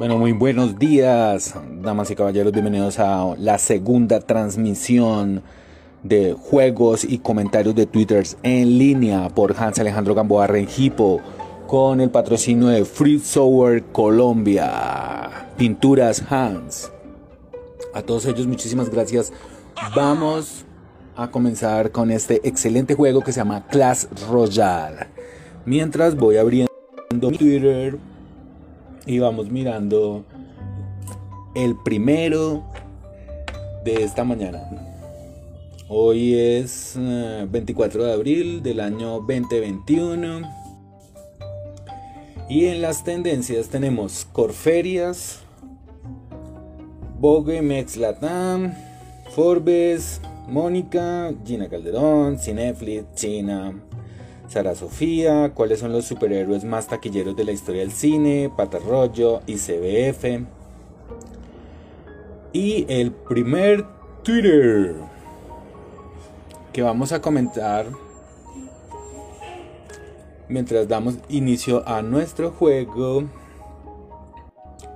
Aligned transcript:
Bueno, 0.00 0.16
muy 0.16 0.32
buenos 0.32 0.78
días, 0.78 1.54
damas 1.82 2.10
y 2.10 2.14
caballeros, 2.14 2.54
bienvenidos 2.54 2.98
a 2.98 3.34
la 3.36 3.58
segunda 3.58 4.20
transmisión 4.20 5.42
de 6.02 6.32
juegos 6.32 7.04
y 7.04 7.18
comentarios 7.18 7.74
de 7.74 7.84
Twitter 7.84 8.26
en 8.42 8.78
línea 8.78 9.28
por 9.28 9.54
Hans 9.58 9.78
Alejandro 9.78 10.14
Gamboa 10.14 10.46
Rengipo 10.46 11.20
con 11.66 12.00
el 12.00 12.08
patrocinio 12.08 12.68
de 12.68 12.86
Free 12.86 13.18
Software 13.18 13.84
Colombia, 13.92 15.50
Pinturas 15.58 16.24
Hans. 16.30 16.90
A 17.92 18.00
todos 18.00 18.24
ellos 18.24 18.46
muchísimas 18.46 18.88
gracias. 18.88 19.34
Vamos 19.94 20.64
a 21.14 21.30
comenzar 21.30 21.92
con 21.92 22.10
este 22.10 22.40
excelente 22.48 22.94
juego 22.94 23.20
que 23.20 23.32
se 23.32 23.40
llama 23.40 23.66
Clash 23.66 24.06
Royale. 24.30 25.08
Mientras 25.66 26.16
voy 26.16 26.38
abriendo 26.38 26.70
mi 27.10 27.36
Twitter 27.36 27.98
y 29.06 29.18
vamos 29.18 29.50
mirando 29.50 30.24
el 31.54 31.76
primero 31.76 32.64
de 33.84 34.04
esta 34.04 34.24
mañana. 34.24 34.62
Hoy 35.88 36.34
es 36.34 36.94
24 36.96 38.02
eh, 38.02 38.06
de 38.06 38.12
abril 38.12 38.62
del 38.62 38.80
año 38.80 39.20
2021. 39.20 40.42
Y 42.48 42.66
en 42.66 42.82
las 42.82 43.04
tendencias 43.04 43.68
tenemos 43.68 44.26
Corferias, 44.32 45.40
Vogue, 47.18 47.62
Mex 47.62 47.96
Latam, 47.96 48.74
Forbes, 49.34 50.20
Mónica, 50.48 51.32
Gina 51.44 51.68
Calderón, 51.68 52.38
Cineflix, 52.38 53.04
China, 53.14 53.72
Sara 54.50 54.74
Sofía, 54.74 55.52
cuáles 55.54 55.78
son 55.78 55.92
los 55.92 56.06
superhéroes 56.06 56.64
más 56.64 56.88
taquilleros 56.88 57.36
de 57.36 57.44
la 57.44 57.52
historia 57.52 57.82
del 57.82 57.92
cine, 57.92 58.50
Patarroyo 58.56 59.42
y 59.46 59.54
CBF. 59.54 60.44
Y 62.52 62.84
el 62.88 63.12
primer 63.12 63.86
Twitter 64.24 64.96
que 66.72 66.82
vamos 66.82 67.12
a 67.12 67.20
comentar 67.20 67.86
mientras 70.48 70.88
damos 70.88 71.14
inicio 71.28 71.88
a 71.88 72.02
nuestro 72.02 72.50
juego 72.50 73.22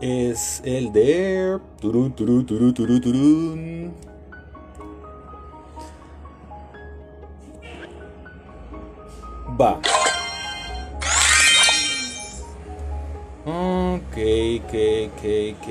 es 0.01 0.63
el 0.65 0.93
de 0.93 1.61
Va. 9.61 9.81
Ok, 13.47 14.17
ok, 14.65 15.23
ok. 15.53 15.69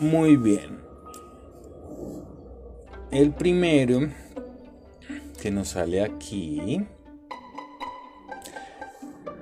Muy 0.00 0.36
bien. 0.36 0.78
El 3.10 3.32
primero 3.32 4.08
que 5.42 5.50
nos 5.50 5.70
sale 5.70 6.02
aquí 6.02 6.86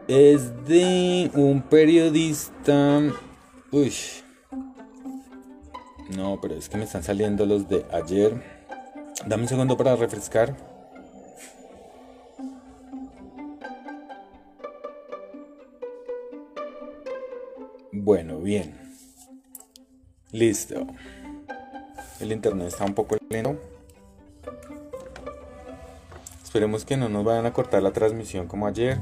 es 0.09 0.65
de 0.65 1.31
un 1.35 1.61
periodista. 1.61 3.03
Uy, 3.71 3.93
no, 6.11 6.39
pero 6.41 6.55
es 6.55 6.69
que 6.69 6.77
me 6.77 6.85
están 6.85 7.03
saliendo 7.03 7.47
los 7.47 7.69
de 7.69 7.85
ayer. 7.93 8.41
Dame 9.27 9.45
un 9.45 9.49
segundo 9.49 9.77
para 9.77 9.97
refrescar. 9.97 10.55
Bueno, 17.93 18.39
bien. 18.39 18.79
Listo. 20.31 20.87
El 22.21 22.31
internet 22.31 22.69
está 22.69 22.85
un 22.85 22.95
poco 22.95 23.17
lento. 23.31 23.59
Esperemos 26.45 26.85
que 26.85 26.97
no 26.97 27.09
nos 27.09 27.25
vayan 27.25 27.47
a 27.47 27.53
cortar 27.53 27.83
la 27.83 27.93
transmisión 27.93 28.47
como 28.47 28.67
ayer. 28.67 28.99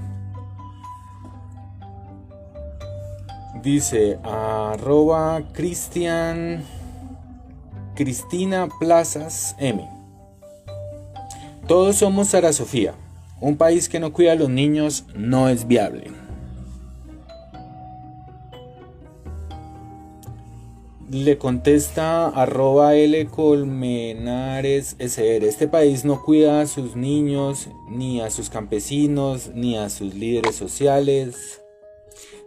Dice 3.63 4.19
arroba 4.23 5.43
Cristian 5.53 6.65
Cristina 7.95 8.69
Plazas 8.81 9.55
M. 9.61 9.89
Todos 11.69 11.97
somos 11.97 12.29
Sara 12.29 12.53
Sofía. 12.53 12.95
Un 13.41 13.57
país 13.57 13.89
que 13.89 14.01
no 14.01 14.13
cuida 14.13 14.33
a 14.33 14.35
los 14.37 14.49
niños 14.49 15.05
no 15.15 15.49
es 15.49 15.69
viable. 15.69 16.11
Le 21.09 21.39
contesta 21.39 22.27
arroba 22.27 22.97
L 22.97 23.27
Colmenares 23.27 24.97
SR. 24.99 25.47
Este 25.47 25.69
país 25.69 26.05
no 26.05 26.25
cuida 26.25 26.63
a 26.63 26.67
sus 26.67 26.97
niños, 26.97 27.69
ni 27.89 28.21
a 28.21 28.31
sus 28.31 28.51
campesinos, 28.51 29.53
ni 29.55 29.77
a 29.77 29.89
sus 29.89 30.15
líderes 30.15 30.57
sociales, 30.57 31.63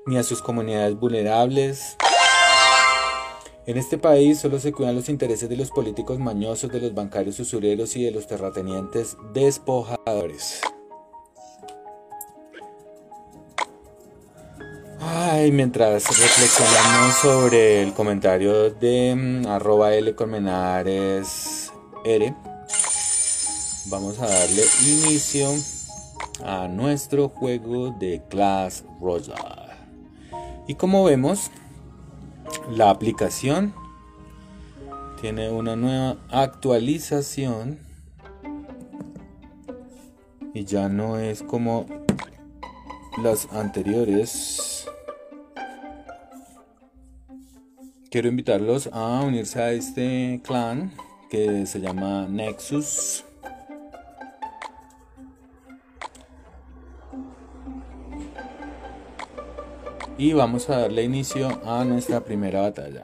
ni 0.06 0.18
a 0.18 0.24
sus 0.24 0.42
comunidades 0.42 1.00
vulnerables. 1.00 1.96
En 3.68 3.76
este 3.76 3.98
país 3.98 4.40
solo 4.40 4.60
se 4.62 4.72
cuidan 4.72 4.96
los 4.96 5.10
intereses 5.10 5.50
de 5.50 5.58
los 5.58 5.72
políticos 5.72 6.20
mañosos, 6.20 6.72
de 6.72 6.80
los 6.80 6.94
bancarios 6.94 7.38
usureros 7.38 7.98
y 7.98 8.04
de 8.06 8.12
los 8.12 8.26
terratenientes 8.26 9.18
despojadores. 9.34 10.62
Ay, 15.02 15.52
mientras 15.52 16.08
reflexionamos 16.08 17.16
sobre 17.16 17.84
el 17.84 17.94
comentario 17.94 18.70
de 18.72 19.14
mm, 19.14 19.48
arroba 19.48 19.94
L 19.94 20.16
Colmenares 20.16 21.74
R, 22.06 22.34
vamos 23.88 24.18
a 24.20 24.30
darle 24.30 24.64
inicio 24.86 25.50
a 26.46 26.70
nuestro 26.70 27.28
juego 27.28 27.92
de 27.92 28.22
Clash 28.30 28.84
Royale. 29.02 29.76
Y 30.70 30.76
como 30.76 31.04
vemos, 31.04 31.52
la 32.70 32.90
aplicación 32.90 33.74
tiene 35.22 35.50
una 35.50 35.76
nueva 35.76 36.18
actualización 36.30 37.80
y 40.54 40.66
ya 40.66 40.90
no 40.90 41.18
es 41.20 41.44
como 41.44 41.86
las 43.22 43.48
anteriores. 43.52 44.88
Quiero 48.10 48.30
invitarlos 48.30 48.90
a 48.94 49.22
unirse 49.22 49.62
a 49.62 49.72
este 49.72 50.42
clan 50.44 50.94
que 51.30 51.66
se 51.66 51.80
llama 51.80 52.28
Nexus. 52.28 53.27
Y 60.18 60.34
vamos 60.34 60.70
a 60.70 60.80
darle 60.80 61.04
inicio 61.04 61.62
a 61.66 61.84
nuestra 61.84 62.22
primera 62.22 62.62
batalla. 62.62 63.04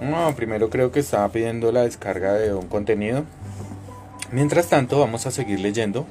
No, 0.00 0.34
primero 0.34 0.70
creo 0.70 0.90
que 0.90 1.00
estaba 1.00 1.28
pidiendo 1.28 1.70
la 1.70 1.82
descarga 1.82 2.32
de 2.32 2.54
un 2.54 2.66
contenido. 2.66 3.24
Mientras 4.32 4.68
tanto, 4.68 4.98
vamos 4.98 5.26
a 5.26 5.30
seguir 5.30 5.60
leyendo 5.60 6.06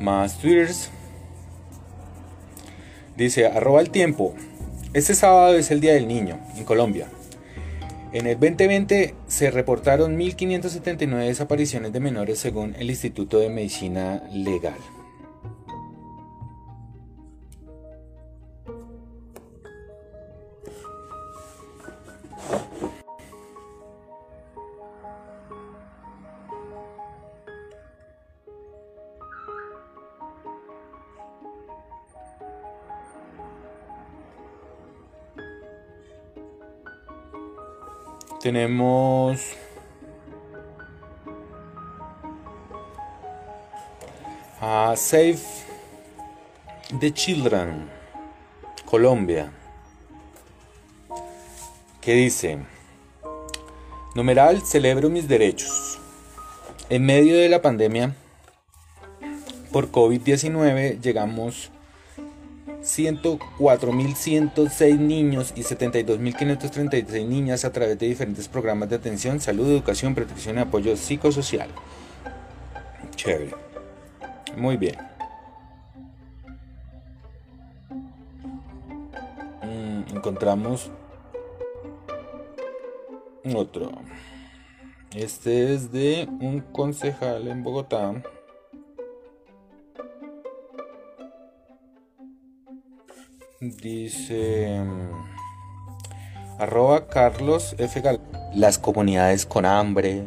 más 0.00 0.38
twitters. 0.38 0.90
Dice, 3.16 3.46
arroba 3.46 3.80
el 3.80 3.90
tiempo. 3.90 4.34
Este 4.94 5.14
sábado 5.14 5.56
es 5.56 5.70
el 5.70 5.80
Día 5.80 5.94
del 5.94 6.06
Niño 6.06 6.38
en 6.54 6.64
Colombia. 6.64 7.08
En 8.12 8.26
el 8.26 8.38
2020 8.38 9.14
se 9.26 9.50
reportaron 9.50 10.18
1.579 10.18 11.28
desapariciones 11.28 11.94
de 11.94 12.00
menores 12.00 12.38
según 12.38 12.74
el 12.78 12.90
Instituto 12.90 13.38
de 13.38 13.48
Medicina 13.48 14.22
Legal. 14.30 14.76
Tenemos 38.42 39.40
a 44.60 44.94
Save 44.96 45.38
the 46.98 47.12
Children, 47.12 47.88
Colombia, 48.84 49.52
que 52.00 52.14
dice, 52.14 52.58
numeral, 54.16 54.60
celebro 54.62 55.08
mis 55.08 55.28
derechos. 55.28 56.00
En 56.90 57.06
medio 57.06 57.36
de 57.36 57.48
la 57.48 57.62
pandemia 57.62 58.12
por 59.70 59.92
COVID-19 59.92 61.00
llegamos 61.00 61.70
104.106 62.96 64.98
niños 64.98 65.52
y 65.56 65.62
72.536 65.62 67.26
niñas 67.26 67.64
a 67.64 67.72
través 67.72 67.98
de 67.98 68.06
diferentes 68.06 68.48
programas 68.48 68.90
de 68.90 68.96
atención, 68.96 69.40
salud, 69.40 69.70
educación, 69.70 70.14
protección 70.14 70.58
y 70.58 70.60
apoyo 70.60 70.94
psicosocial. 70.96 71.70
Chévere. 73.16 73.54
Muy 74.56 74.76
bien. 74.76 74.96
Mm, 79.62 80.02
encontramos 80.14 80.90
otro. 83.54 83.90
Este 85.14 85.74
es 85.74 85.92
de 85.92 86.26
un 86.40 86.60
concejal 86.60 87.48
en 87.48 87.62
Bogotá. 87.62 88.22
Dice 93.62 94.76
arroba 96.58 97.06
Carlos 97.06 97.76
F. 97.78 98.02
Las 98.56 98.80
comunidades 98.80 99.46
con 99.46 99.66
hambre, 99.66 100.24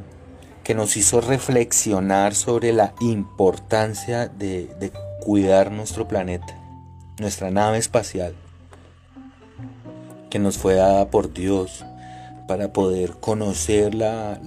que 0.63 0.73
nos 0.73 0.95
hizo 0.95 1.19
reflexionar 1.19 2.33
sobre 2.33 2.71
la 2.71 2.93
importancia 3.01 4.29
de, 4.29 4.93
cuidar 5.19 5.69
nuestro 5.69 6.07
planeta, 6.07 6.57
nuestra 7.19 7.51
nave 7.51 7.77
espacial, 7.77 8.35
que 10.29 10.39
nos 10.39 10.57
fue 10.57 10.75
dada 10.75 11.09
por 11.11 11.33
Dios 11.33 11.83
para 12.47 12.71
poder 12.71 13.15
conocer 13.19 13.95
la 13.95 14.39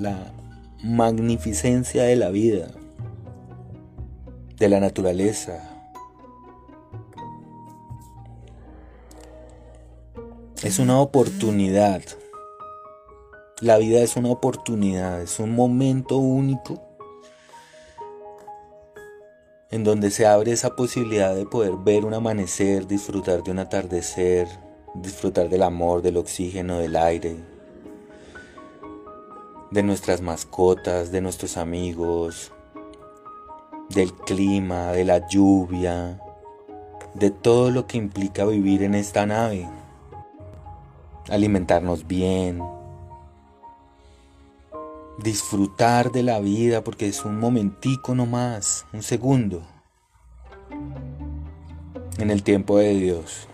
magnificencia 0.82 2.04
de 2.04 2.16
la 2.16 2.30
vida, 2.30 2.68
de 4.56 4.68
la 4.70 4.80
naturaleza. 4.80 5.77
Es 10.64 10.80
una 10.80 11.00
oportunidad. 11.00 12.02
La 13.60 13.78
vida 13.78 14.00
es 14.00 14.16
una 14.16 14.30
oportunidad, 14.30 15.22
es 15.22 15.38
un 15.38 15.54
momento 15.54 16.16
único 16.16 16.82
en 19.70 19.84
donde 19.84 20.10
se 20.10 20.26
abre 20.26 20.50
esa 20.50 20.74
posibilidad 20.74 21.32
de 21.36 21.46
poder 21.46 21.76
ver 21.76 22.04
un 22.04 22.12
amanecer, 22.12 22.88
disfrutar 22.88 23.44
de 23.44 23.52
un 23.52 23.60
atardecer, 23.60 24.48
disfrutar 24.94 25.48
del 25.48 25.62
amor, 25.62 26.02
del 26.02 26.16
oxígeno, 26.16 26.78
del 26.78 26.96
aire, 26.96 27.36
de 29.70 29.82
nuestras 29.84 30.22
mascotas, 30.22 31.12
de 31.12 31.20
nuestros 31.20 31.56
amigos, 31.56 32.50
del 33.90 34.12
clima, 34.12 34.90
de 34.90 35.04
la 35.04 35.28
lluvia, 35.28 36.20
de 37.14 37.30
todo 37.30 37.70
lo 37.70 37.86
que 37.86 37.96
implica 37.96 38.44
vivir 38.44 38.82
en 38.82 38.96
esta 38.96 39.24
nave. 39.24 39.77
Alimentarnos 41.28 42.06
bien, 42.06 42.62
disfrutar 45.18 46.10
de 46.10 46.22
la 46.22 46.40
vida 46.40 46.82
porque 46.82 47.08
es 47.08 47.24
un 47.24 47.38
momentico 47.38 48.14
nomás, 48.14 48.86
un 48.92 49.02
segundo, 49.02 49.62
en 52.18 52.30
el 52.30 52.42
tiempo 52.42 52.78
de 52.78 52.94
Dios. 52.94 53.46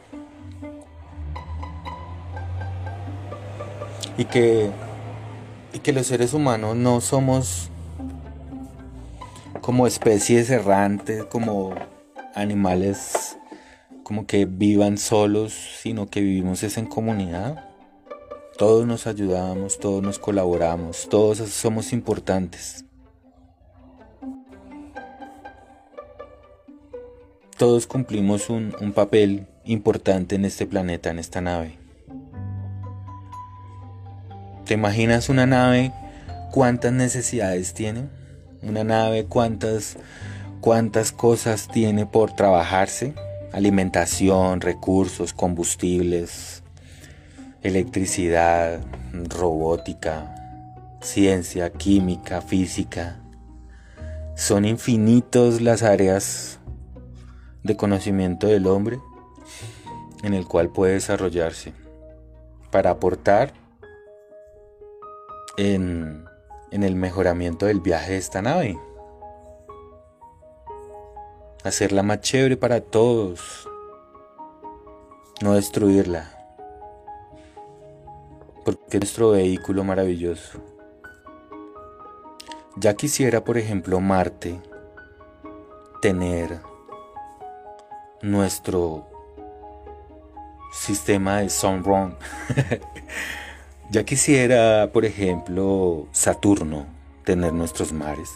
Y 4.17 4.27
que 4.27 4.71
y 5.75 5.81
que 5.81 5.93
los 5.93 6.07
seres 6.07 6.33
humanos 6.33 6.77
no 6.77 7.01
somos 7.01 7.69
como 9.61 9.89
especies 9.89 10.49
errantes, 10.49 11.25
como 11.25 11.75
animales 12.37 13.37
como 14.05 14.27
que 14.27 14.45
vivan 14.45 14.99
solos, 14.99 15.53
sino 15.53 16.09
que 16.09 16.21
vivimos 16.21 16.63
es 16.63 16.79
en 16.79 16.87
comunidad. 16.87 17.69
Todos 18.57 18.87
nos 18.87 19.09
ayudamos, 19.09 19.81
todos 19.81 20.03
nos 20.03 20.21
colaboramos, 20.21 21.09
todos 21.09 21.39
somos 21.39 21.93
importantes. 21.93 22.85
Todos 27.57 27.87
cumplimos 27.87 28.51
un, 28.51 28.77
un 28.81 28.93
papel 28.93 29.47
importante 29.65 30.37
en 30.37 30.45
este 30.45 30.67
planeta, 30.67 31.11
en 31.11 31.19
esta 31.19 31.41
nave. 31.41 31.79
¿Te 34.67 34.75
imaginas 34.75 35.29
una 35.29 35.47
nave 35.47 35.93
cuántas 36.53 36.93
necesidades 36.93 37.75
tiene? 37.75 38.09
Una 38.63 38.85
nave 38.85 39.25
cuántas 39.25 39.97
cuántas 40.61 41.13
cosas 41.13 41.69
tiene 41.69 42.07
por 42.07 42.33
trabajarse? 42.33 43.15
Alimentación, 43.55 44.61
recursos, 44.61 45.33
combustibles, 45.33 46.65
electricidad, 47.63 48.81
robótica, 49.29 50.35
ciencia, 51.01 51.71
química, 51.71 52.41
física. 52.41 53.21
Son 54.35 54.65
infinitos 54.65 55.61
las 55.61 55.85
áreas 55.85 56.59
de 57.63 57.77
conocimiento 57.77 58.49
del 58.49 58.67
hombre 58.67 58.99
en 60.25 60.35
el 60.35 60.49
cual 60.49 60.71
puede 60.71 60.95
desarrollarse 60.95 61.75
para 62.73 62.91
aportar 62.91 63.53
en, 65.57 66.25
el 66.73 66.97
mejoramiento 66.97 67.67
del 67.67 67.81
viaje 67.81 68.13
de 68.13 68.19
esta 68.19 68.43
nave. 68.43 68.77
Hacerla 71.65 72.03
más 72.03 72.21
chévere 72.21 72.59
para 72.59 72.83
todos. 72.83 73.67
No 75.41 75.55
destruirla. 75.55 76.31
Porque 78.67 78.99
es 78.99 79.01
nuestro 79.01 79.31
vehículo 79.31 79.83
maravilloso. 79.83 80.61
Ya 82.77 82.95
quisiera, 82.95 83.45
por 83.45 83.57
ejemplo, 83.57 83.99
Marte 84.01 84.61
tener 86.03 86.61
nuestro 88.21 89.07
sistema 90.71 91.39
de 91.39 91.49
Sunrun 91.49 92.17
Ya 93.91 94.05
quisiera, 94.05 94.91
por 94.93 95.07
ejemplo, 95.07 96.09
Saturno 96.13 96.87
tener 97.25 97.55
nuestros 97.55 97.93
mares. 97.93 98.31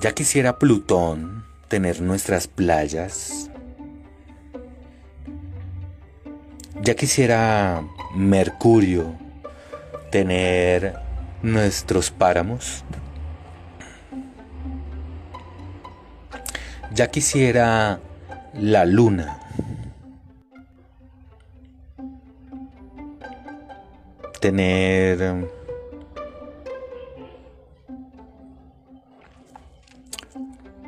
Ya 0.00 0.12
quisiera 0.12 0.58
Plutón 0.58 1.53
tener 1.74 2.00
nuestras 2.00 2.46
playas. 2.46 3.50
Ya 6.80 6.94
quisiera 6.94 7.82
Mercurio 8.14 9.12
tener 10.12 10.94
nuestros 11.42 12.12
páramos. 12.12 12.84
Ya 16.92 17.08
quisiera 17.08 17.98
la 18.52 18.84
luna 18.84 19.40
tener 24.40 25.50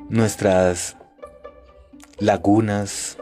nuestras 0.09 0.97
lagunas, 2.19 3.19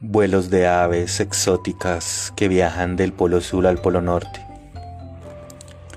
vuelos 0.00 0.50
de 0.50 0.66
aves 0.66 1.20
exóticas 1.20 2.32
que 2.36 2.48
viajan 2.48 2.96
del 2.96 3.12
polo 3.12 3.40
sur 3.40 3.66
al 3.66 3.78
polo 3.78 4.00
norte 4.00 4.48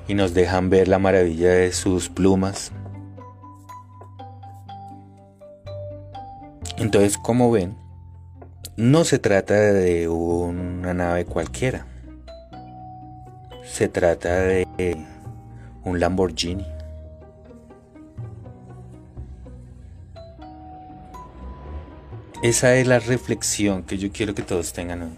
y 0.08 0.14
nos 0.14 0.34
dejan 0.34 0.70
ver 0.70 0.88
la 0.88 1.00
maravilla 1.00 1.52
de 1.52 1.72
sus 1.72 2.10
plumas. 2.10 2.72
Entonces, 6.78 7.18
como 7.18 7.52
ven, 7.52 7.78
no 8.76 9.06
se 9.06 9.20
trata 9.20 9.54
de 9.54 10.10
una 10.10 10.94
nave 10.94 11.26
cualquiera. 11.26 11.86
Se 13.64 13.88
trata 13.88 14.36
de 14.36 14.66
un 15.84 16.00
Lamborghini. 16.00 16.71
Esa 22.42 22.76
es 22.76 22.88
la 22.88 22.98
reflexión 22.98 23.84
que 23.84 24.00
yo 24.00 24.12
quiero 24.12 24.34
que 24.34 24.42
todos 24.42 24.74
tengan 24.74 25.04
hoy. 25.04 25.10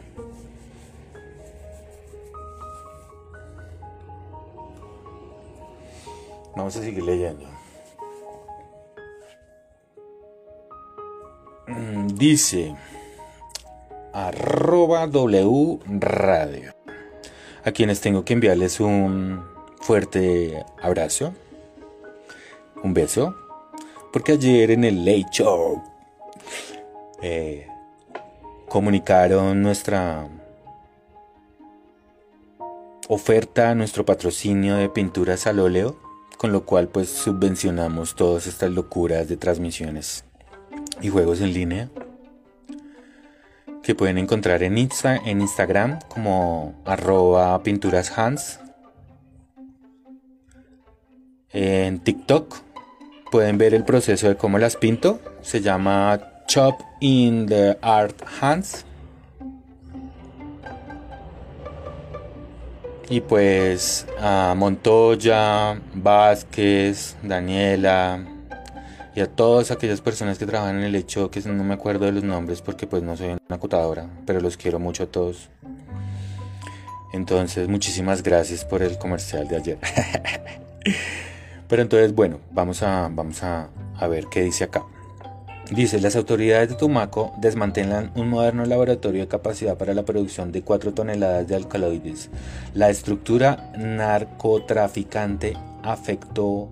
Vamos 6.54 6.76
a 6.76 6.82
seguir 6.82 7.02
leyendo. 7.02 7.46
Mm, 11.68 12.08
dice 12.08 12.76
arroba 14.12 15.08
W 15.08 15.80
Radio. 16.00 16.74
A 17.64 17.72
quienes 17.72 18.02
tengo 18.02 18.26
que 18.26 18.34
enviarles 18.34 18.82
un 18.82 19.46
fuerte 19.80 20.66
abrazo, 20.82 21.34
un 22.84 22.94
beso, 22.94 23.34
porque 24.12 24.34
ayer 24.34 24.72
en 24.72 24.84
el 24.84 25.06
Late 25.06 25.30
Show 25.32 25.93
eh, 27.24 27.68
comunicaron 28.68 29.62
nuestra 29.62 30.28
oferta, 33.08 33.74
nuestro 33.76 34.06
patrocinio 34.06 34.76
de 34.76 34.90
pinturas 34.90 35.48
al 35.48 35.60
óleo, 35.60 35.98
con 36.38 36.52
lo 36.52 36.66
cual 36.66 36.90
pues 36.90 37.08
subvencionamos 37.08 38.16
todas 38.16 38.46
estas 38.46 38.72
locuras 38.72 39.30
de 39.30 39.38
transmisiones 39.38 40.26
y 41.02 41.08
juegos 41.08 41.40
en 41.40 41.54
línea 41.54 41.90
que 43.84 43.96
pueden 43.96 44.18
encontrar 44.18 44.62
en, 44.62 44.78
Insta, 44.78 45.16
en 45.16 45.40
Instagram 45.40 46.00
como 46.10 46.76
arroba 46.84 47.64
pinturashans. 47.64 48.60
En 51.52 52.00
TikTok 52.00 52.54
pueden 53.32 53.58
ver 53.58 53.74
el 53.74 53.86
proceso 53.86 54.28
de 54.28 54.36
cómo 54.36 54.58
las 54.58 54.76
pinto. 54.76 55.22
Se 55.42 55.62
llama 55.62 56.33
Chop 56.48 56.82
in 57.00 57.46
the 57.46 57.78
Art 57.82 58.22
Hands. 58.42 58.86
Y 63.10 63.22
pues 63.22 64.08
a 64.20 64.54
Montoya, 64.56 65.80
Vázquez, 65.94 67.16
Daniela, 67.22 68.26
y 69.16 69.22
a 69.22 69.28
todas 69.28 69.72
aquellas 69.72 70.02
personas 70.02 70.40
que 70.40 70.46
trabajan 70.46 70.78
en 70.78 70.84
el 70.84 70.96
hecho 70.96 71.30
que 71.30 71.42
no 71.42 71.64
me 71.64 71.76
acuerdo 71.76 72.06
de 72.06 72.12
los 72.12 72.24
nombres 72.24 72.62
porque 72.62 72.88
pues 72.88 73.04
no 73.04 73.16
soy 73.16 73.28
una 73.28 73.40
acotadora, 73.50 74.08
pero 74.26 74.40
los 74.40 74.58
quiero 74.58 74.80
mucho 74.80 75.04
a 75.04 75.08
todos. 75.08 75.50
Entonces, 77.14 77.68
muchísimas 77.68 78.24
gracias 78.24 78.66
por 78.66 78.82
el 78.82 78.98
comercial 78.98 79.48
de 79.48 79.58
ayer. 79.58 79.78
pero 81.68 81.84
entonces, 81.84 82.16
bueno, 82.16 82.40
vamos 82.52 82.82
a, 82.82 83.08
vamos 83.12 83.44
a, 83.44 83.70
a 84.00 84.08
ver 84.08 84.26
qué 84.32 84.42
dice 84.42 84.64
acá. 84.64 84.84
Dice, 85.74 86.00
las 86.00 86.16
autoridades 86.16 86.70
de 86.70 86.76
Tumaco 86.76 87.34
desmantelan 87.40 88.12
un 88.16 88.30
moderno 88.30 88.64
laboratorio 88.64 89.22
de 89.22 89.28
capacidad 89.28 89.76
para 89.76 89.96
la 89.96 90.06
producción 90.06 90.52
de 90.52 90.62
4 90.62 90.94
toneladas 90.94 91.48
de 91.48 91.56
alcaloides. 91.56 92.30
La 92.76 92.92
estructura 92.92 93.72
narcotraficante 93.76 95.58
afectó 95.82 96.70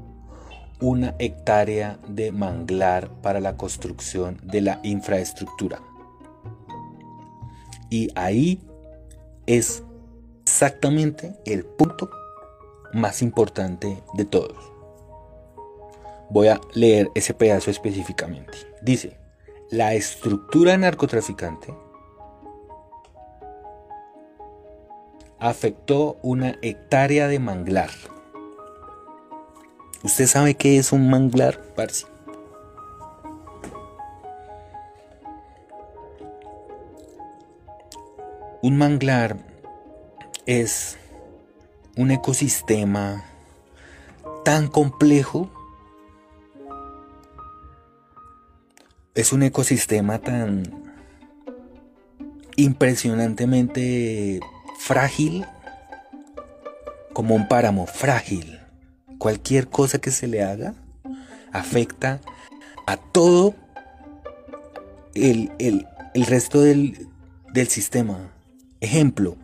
una 0.79 1.15
hectárea 1.17 1.97
de 2.07 2.31
manglar 2.31 3.09
para 3.23 3.39
la 3.39 3.57
construcción 3.57 4.39
de 4.43 4.61
la 4.61 4.79
infraestructura. 4.83 5.81
Y 7.89 8.09
ahí 8.13 8.61
es 9.47 9.81
exactamente 10.45 11.33
el 11.47 11.65
punto 11.65 12.07
más 12.93 13.23
importante 13.23 14.03
de 14.13 14.25
todos. 14.25 14.57
Voy 16.29 16.49
a 16.49 16.61
leer 16.75 17.09
ese 17.15 17.33
pedazo 17.33 17.71
específicamente. 17.71 18.70
Dice, 18.81 19.17
la 19.69 19.93
estructura 19.93 20.77
narcotraficante 20.77 21.73
afectó 25.39 26.17
una 26.21 26.57
hectárea 26.61 27.27
de 27.27 27.39
manglar 27.39 27.89
¿Usted 30.03 30.25
sabe 30.25 30.55
qué 30.55 30.79
es 30.79 30.91
un 30.93 31.11
manglar, 31.11 31.61
Parsi? 31.75 32.07
Un 38.63 38.79
manglar 38.79 39.37
es 40.47 40.97
un 41.97 42.09
ecosistema 42.09 43.25
tan 44.43 44.69
complejo, 44.69 45.51
es 49.15 49.33
un 49.33 49.43
ecosistema 49.43 50.19
tan 50.19 50.63
impresionantemente 52.55 54.39
frágil 54.79 55.45
como 57.13 57.35
un 57.35 57.47
páramo 57.47 57.87
frágil 57.87 58.59
cualquier 59.17 59.67
cosa 59.67 59.99
que 59.99 60.11
se 60.11 60.27
le 60.27 60.43
haga 60.43 60.73
afecta 61.51 62.21
a 62.87 62.97
todo 62.97 63.53
el, 65.13 65.51
resto 66.27 66.61
del, 66.61 67.07
del 67.53 67.67
sistema. 67.67 68.31
Ejemplo, 68.79 69.35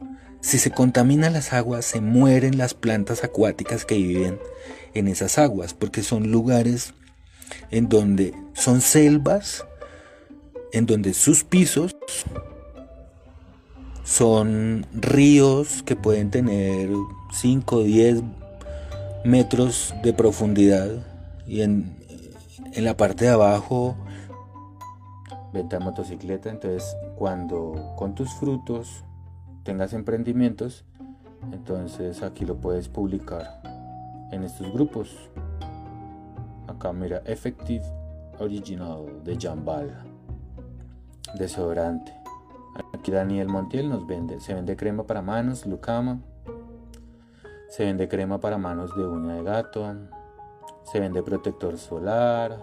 si 0.41 0.57
se 0.57 0.71
contaminan 0.71 1.33
las 1.33 1.53
aguas, 1.53 1.85
se 1.85 2.01
mueren 2.01 2.57
las 2.57 2.73
plantas 2.73 3.23
acuáticas 3.23 3.85
que 3.85 3.95
viven 3.95 4.39
en 4.93 5.07
esas 5.07 5.37
aguas, 5.37 5.73
porque 5.73 6.01
son 6.01 6.31
lugares 6.31 6.93
en 7.71 7.89
donde 7.89 8.33
son 8.53 8.81
selvas, 8.81 9.65
en 10.71 10.85
donde 10.85 11.13
sus 11.13 11.43
pisos 11.43 11.95
son 14.03 14.85
ríos 14.93 15.83
que 15.83 15.95
pueden 15.95 16.31
tener 16.31 16.89
5, 17.33 17.83
10, 17.83 18.23
metros 19.23 19.93
de 20.03 20.13
profundidad. 20.13 20.89
Y 21.45 21.61
en, 21.61 21.95
en 22.73 22.83
la 22.83 22.95
parte 22.97 23.25
de 23.25 23.31
abajo 23.31 23.95
venta 25.53 25.79
motocicleta. 25.79 26.49
Entonces 26.49 26.95
cuando 27.15 27.93
con 27.97 28.15
tus 28.15 28.33
frutos 28.33 29.03
tengas 29.63 29.93
emprendimientos 29.93 30.85
entonces 31.51 32.23
aquí 32.23 32.45
lo 32.45 32.57
puedes 32.57 32.89
publicar 32.89 33.61
en 34.31 34.43
estos 34.43 34.71
grupos 34.73 35.15
acá 36.77 36.93
mira 36.93 37.21
Effective 37.25 37.85
Original 38.39 39.23
de 39.23 39.37
Jambal 39.37 39.91
desodorante 41.35 42.13
aquí 42.93 43.11
Daniel 43.11 43.49
Montiel 43.49 43.89
nos 43.89 44.07
vende 44.07 44.39
se 44.39 44.53
vende 44.53 44.75
crema 44.75 45.03
para 45.03 45.21
manos 45.21 45.65
Lucama 45.65 46.21
se 47.67 47.83
vende 47.83 48.07
crema 48.07 48.39
para 48.39 48.57
manos 48.57 48.95
de 48.95 49.05
uña 49.05 49.35
de 49.35 49.43
gato. 49.43 49.93
Se 50.83 50.99
vende 50.99 51.21
protector 51.21 51.77
solar. 51.77 52.57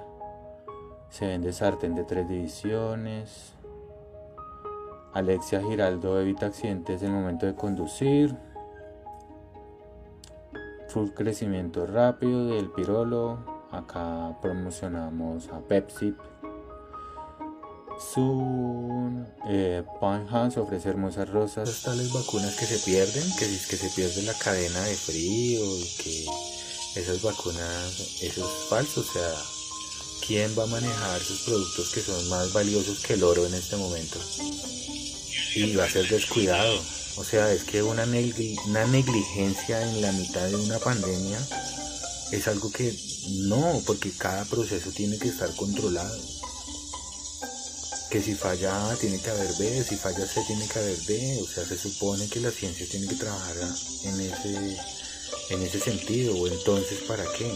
Se 1.10 1.26
vende 1.26 1.52
sartén 1.52 1.94
de 1.94 2.04
tres 2.04 2.26
divisiones. 2.28 3.52
Alexia 5.12 5.62
Giraldo 5.62 6.20
evita 6.20 6.46
accidentes 6.46 7.02
en 7.02 7.08
el 7.08 7.14
momento 7.14 7.46
de 7.46 7.54
conducir. 7.54 8.34
Full 10.88 11.10
crecimiento 11.10 11.86
rápido 11.86 12.46
del 12.46 12.70
pirolo. 12.70 13.53
Acá 13.74 14.36
promocionamos 14.40 15.48
a 15.48 15.58
Pepsi 15.60 16.14
Soon, 17.98 19.26
eh, 19.48 19.82
ofrece 20.00 20.88
hermosas 20.88 21.28
rosas. 21.28 21.68
Las 21.68 21.82
tales 21.82 22.12
vacunas 22.12 22.54
que 22.56 22.66
se 22.66 22.78
pierden, 22.78 23.24
que, 23.38 23.46
que 23.46 23.76
se 23.76 23.88
pierde 23.90 24.22
la 24.22 24.34
cadena 24.34 24.80
de 24.82 24.94
frío 24.94 25.64
y 25.78 25.88
que 26.02 26.26
esas 27.00 27.22
vacunas, 27.22 28.20
eso 28.20 28.46
es 28.46 28.68
falso. 28.68 29.00
O 29.00 29.04
sea, 29.04 29.34
¿quién 30.26 30.50
va 30.58 30.64
a 30.64 30.66
manejar 30.66 31.20
esos 31.20 31.40
productos 31.40 31.92
que 31.92 32.00
son 32.00 32.28
más 32.28 32.52
valiosos 32.52 33.00
que 33.00 33.14
el 33.14 33.24
oro 33.24 33.46
en 33.46 33.54
este 33.54 33.76
momento? 33.76 34.18
Y 35.54 35.74
va 35.76 35.84
a 35.84 35.88
ser 35.88 36.08
descuidado. 36.08 36.80
O 37.16 37.24
sea, 37.24 37.52
es 37.52 37.62
que 37.62 37.82
una 37.82 38.06
negligencia 38.06 39.82
en 39.82 40.02
la 40.02 40.10
mitad 40.12 40.46
de 40.48 40.56
una 40.56 40.78
pandemia 40.78 41.38
es 42.32 42.48
algo 42.48 42.70
que 42.70 42.96
no, 43.48 43.82
porque 43.86 44.10
cada 44.12 44.44
proceso 44.44 44.90
tiene 44.90 45.18
que 45.18 45.28
estar 45.28 45.54
controlado. 45.54 46.18
Que 48.10 48.22
si 48.22 48.34
falla 48.34 48.90
A 48.90 48.96
tiene 48.96 49.20
que 49.20 49.30
haber 49.30 49.52
B, 49.58 49.84
si 49.84 49.96
falla 49.96 50.26
C 50.26 50.42
tiene 50.46 50.68
que 50.68 50.78
haber 50.78 50.98
D, 51.04 51.40
o 51.42 51.46
sea, 51.46 51.64
se 51.64 51.76
supone 51.76 52.28
que 52.28 52.40
la 52.40 52.50
ciencia 52.50 52.86
tiene 52.88 53.08
que 53.08 53.16
trabajar 53.16 53.56
en 54.04 54.20
ese, 54.20 54.78
en 55.50 55.62
ese 55.62 55.80
sentido, 55.80 56.36
o 56.36 56.46
entonces 56.46 57.00
¿para 57.08 57.24
qué? 57.36 57.50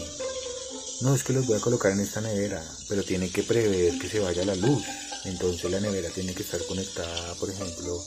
No, 1.01 1.15
es 1.15 1.23
que 1.23 1.31
los 1.31 1.47
voy 1.47 1.57
a 1.57 1.61
colocar 1.61 1.93
en 1.93 2.01
esta 2.01 2.19
nevera, 2.19 2.61
pero 2.89 3.03
tiene 3.03 3.29
que 3.29 3.43
prever 3.43 3.97
que 3.99 4.09
se 4.09 4.19
vaya 4.19 4.43
la 4.43 4.55
luz, 4.55 4.83
entonces 5.23 5.71
la 5.71 5.79
nevera 5.79 6.09
tiene 6.09 6.33
que 6.33 6.43
estar 6.43 6.61
conectada, 6.65 7.35
por 7.35 7.49
ejemplo, 7.49 8.03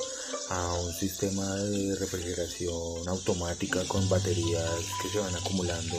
a 0.51 0.75
un 0.75 0.93
sistema 0.93 1.55
de 1.55 1.95
refrigeración 1.97 3.09
automática 3.09 3.83
con 3.89 4.07
baterías 4.11 4.81
que 5.03 5.09
se 5.09 5.19
van 5.19 5.35
acumulando 5.35 5.97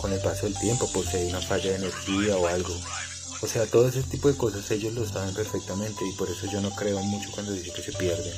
con 0.00 0.12
el 0.12 0.20
paso 0.20 0.46
del 0.46 0.58
tiempo, 0.58 0.88
si 1.10 1.16
hay 1.16 1.28
una 1.28 1.40
falla 1.40 1.70
de 1.70 1.76
energía 1.76 2.36
o 2.36 2.46
algo. 2.46 2.74
O 3.42 3.46
sea, 3.46 3.66
todo 3.66 3.88
ese 3.88 4.02
tipo 4.02 4.28
de 4.28 4.36
cosas 4.36 4.70
ellos 4.70 4.92
lo 4.94 5.08
saben 5.08 5.34
perfectamente 5.34 6.06
y 6.06 6.12
por 6.16 6.28
eso 6.28 6.46
yo 6.50 6.60
no 6.60 6.70
creo 6.70 7.00
mucho 7.00 7.30
cuando 7.32 7.52
dicen 7.52 7.72
que 7.74 7.82
se 7.82 7.92
pierden. 7.92 8.34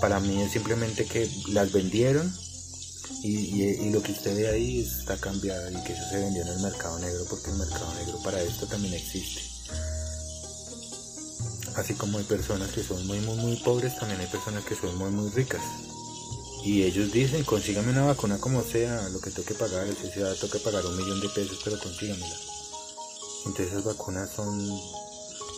Para 0.00 0.18
mí 0.20 0.42
es 0.42 0.52
simplemente 0.52 1.04
que 1.04 1.30
las 1.48 1.72
vendieron 1.72 2.32
Y, 3.22 3.90
lo 3.90 4.02
que 4.02 4.12
usted 4.12 4.36
ve 4.36 4.48
ahí 4.48 4.80
está 4.80 5.16
cambiado 5.16 5.70
y 5.70 5.82
que 5.84 5.92
eso 5.92 6.02
se 6.10 6.18
vendió 6.18 6.42
en 6.42 6.48
el 6.48 6.60
mercado 6.60 6.98
negro 6.98 7.24
porque 7.30 7.50
el 7.50 7.56
mercado 7.56 7.94
negro 7.94 8.18
para 8.22 8.42
esto 8.42 8.66
también 8.66 8.94
existe. 8.94 9.40
Así 11.76 11.94
como 11.94 12.18
hay 12.18 12.24
personas 12.24 12.70
que 12.70 12.82
son 12.82 13.06
muy, 13.06 13.20
muy, 13.20 13.36
muy 13.36 13.56
pobres, 13.56 13.98
también 13.98 14.20
hay 14.20 14.26
personas 14.26 14.64
que 14.64 14.74
son 14.74 14.96
muy, 14.96 15.10
muy 15.10 15.30
ricas. 15.30 15.62
Y 16.64 16.82
ellos 16.82 17.12
dicen, 17.12 17.44
consígame 17.44 17.92
una 17.92 18.06
vacuna 18.06 18.38
como 18.38 18.62
sea, 18.62 19.06
lo 19.10 19.20
que 19.20 19.30
toque 19.30 19.52
pagar, 19.52 19.86
si 19.94 20.08
sea, 20.08 20.34
toque 20.34 20.58
pagar 20.58 20.86
un 20.86 20.96
millón 20.96 21.20
de 21.20 21.28
pesos, 21.28 21.60
pero 21.62 21.78
consígamela. 21.78 22.36
Entonces 23.44 23.66
esas 23.66 23.84
vacunas 23.84 24.30
son 24.30 24.66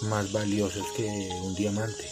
más 0.08 0.32
valiosas 0.32 0.84
que 0.96 1.06
un 1.42 1.54
diamante. 1.54 2.10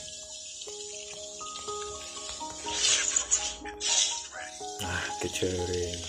qué 5.21 5.31
chévere 5.31 6.05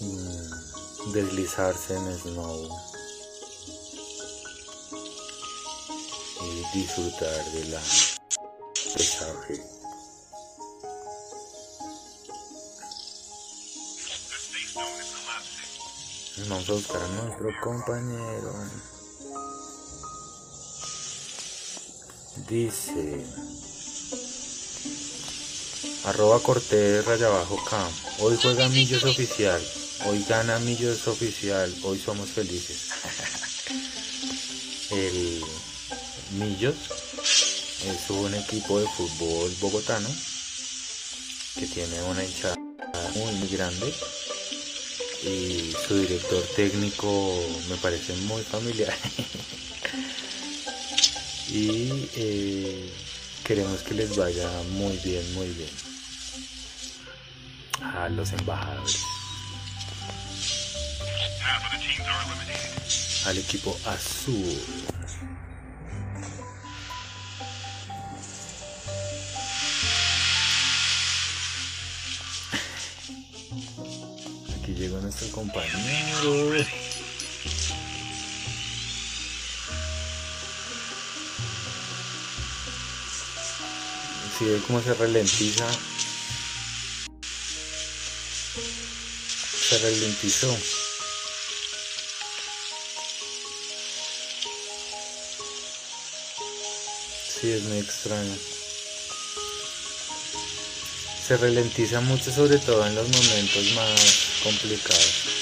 mm, 0.00 1.12
deslizarse 1.12 1.96
en 1.96 2.18
snow 2.18 2.68
y 6.42 6.78
disfrutar 6.78 7.44
de 7.52 7.64
la 7.70 7.80
paisaje. 8.94 9.79
Vamos 16.48 16.68
a 16.68 16.72
buscar 16.72 17.02
a 17.02 17.08
nuestro 17.08 17.48
compañero. 17.60 18.54
Dice 22.48 23.26
Arroba 26.04 26.40
Cortés 26.40 27.04
raya 27.04 27.26
abajo 27.26 27.62
Cam. 27.68 27.92
Hoy 28.20 28.38
juega 28.40 28.68
Millos 28.68 29.04
oficial. 29.04 29.60
Hoy 30.06 30.24
gana 30.28 30.58
Millos 30.60 31.06
oficial. 31.08 31.74
Hoy 31.82 31.98
somos 31.98 32.30
felices. 32.30 32.90
El 34.90 35.44
Millos 36.38 36.76
es 37.84 38.10
un 38.10 38.34
equipo 38.34 38.80
de 38.80 38.88
fútbol 38.88 39.54
bogotano 39.60 40.08
que 41.56 41.66
tiene 41.66 42.02
una 42.04 42.24
hinchada 42.24 42.56
muy 43.14 43.48
grande 43.48 43.92
y 45.22 45.74
su 45.86 45.98
director 45.98 46.42
técnico 46.56 47.44
me 47.68 47.76
parece 47.76 48.14
muy 48.26 48.42
familiar 48.42 48.92
y 51.48 52.08
eh, 52.16 52.92
queremos 53.44 53.82
que 53.82 53.94
les 53.94 54.16
vaya 54.16 54.48
muy 54.70 54.96
bien, 54.98 55.34
muy 55.34 55.48
bien 55.48 55.70
a 57.82 58.08
los 58.08 58.32
embajadores. 58.32 59.00
Al 63.26 63.38
equipo 63.38 63.78
azul. 63.84 64.99
Nuestro 75.10 75.30
compañero. 75.32 76.64
Si 84.38 84.44
ve 84.44 84.60
cómo 84.66 84.80
se 84.80 84.94
ralentiza 84.94 85.66
se 89.68 89.78
ralentizó. 89.78 90.56
Sí, 97.40 97.52
es 97.52 97.62
muy 97.62 97.78
extraño. 97.78 98.36
Se 101.26 101.36
ralentiza 101.36 102.00
mucho, 102.00 102.32
sobre 102.32 102.58
todo 102.58 102.84
en 102.84 102.96
los 102.96 103.08
momentos 103.08 103.72
más 103.76 104.29
complicados. 104.42 105.40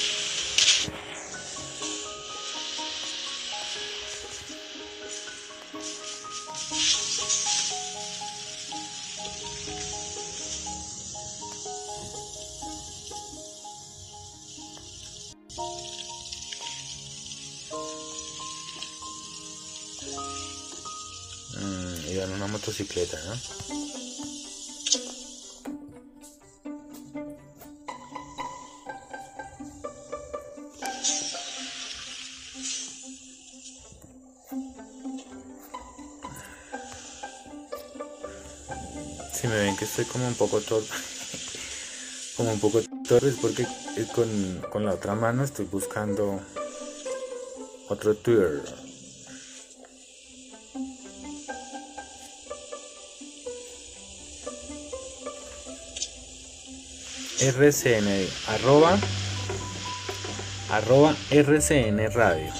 motocicleta, 22.69 23.17
¿no? 23.25 23.48
Como 40.11 40.27
un 40.27 40.35
poco 40.35 40.59
torpe, 40.61 40.93
como 42.35 42.51
un 42.51 42.59
poco 42.59 42.81
torpe 43.07 43.31
porque 43.41 43.65
con, 44.13 44.61
con 44.71 44.85
la 44.85 44.93
otra 44.93 45.15
mano 45.15 45.43
estoy 45.43 45.65
buscando 45.65 46.39
otro 47.89 48.15
Twitter. 48.15 48.63
RCN, 57.41 58.27
arroba, 58.47 58.99
arroba 60.69 61.15
RCN 61.31 62.11
Radio. 62.11 62.51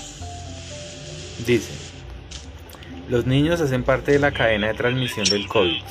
Dice, 1.46 1.89
los 3.10 3.26
niños 3.26 3.60
hacen 3.60 3.84
parte 3.84 4.12
de 4.12 4.20
la 4.20 4.32
cadena 4.32 4.68
de 4.68 4.76
transmisión 4.76 5.26
del 5.26 5.48
COVID, 5.48 5.82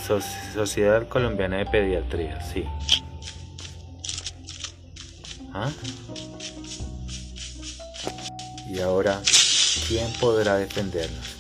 Sociedad 0.55 1.09
Colombiana 1.09 1.57
de 1.57 1.67
Pediatría, 1.67 2.41
sí. 2.41 2.65
¿Ah? 5.53 5.71
Y 8.71 8.81
ahora, 8.81 9.21
¿quién 9.89 10.11
podrá 10.21 10.57
defendernos? 10.57 11.35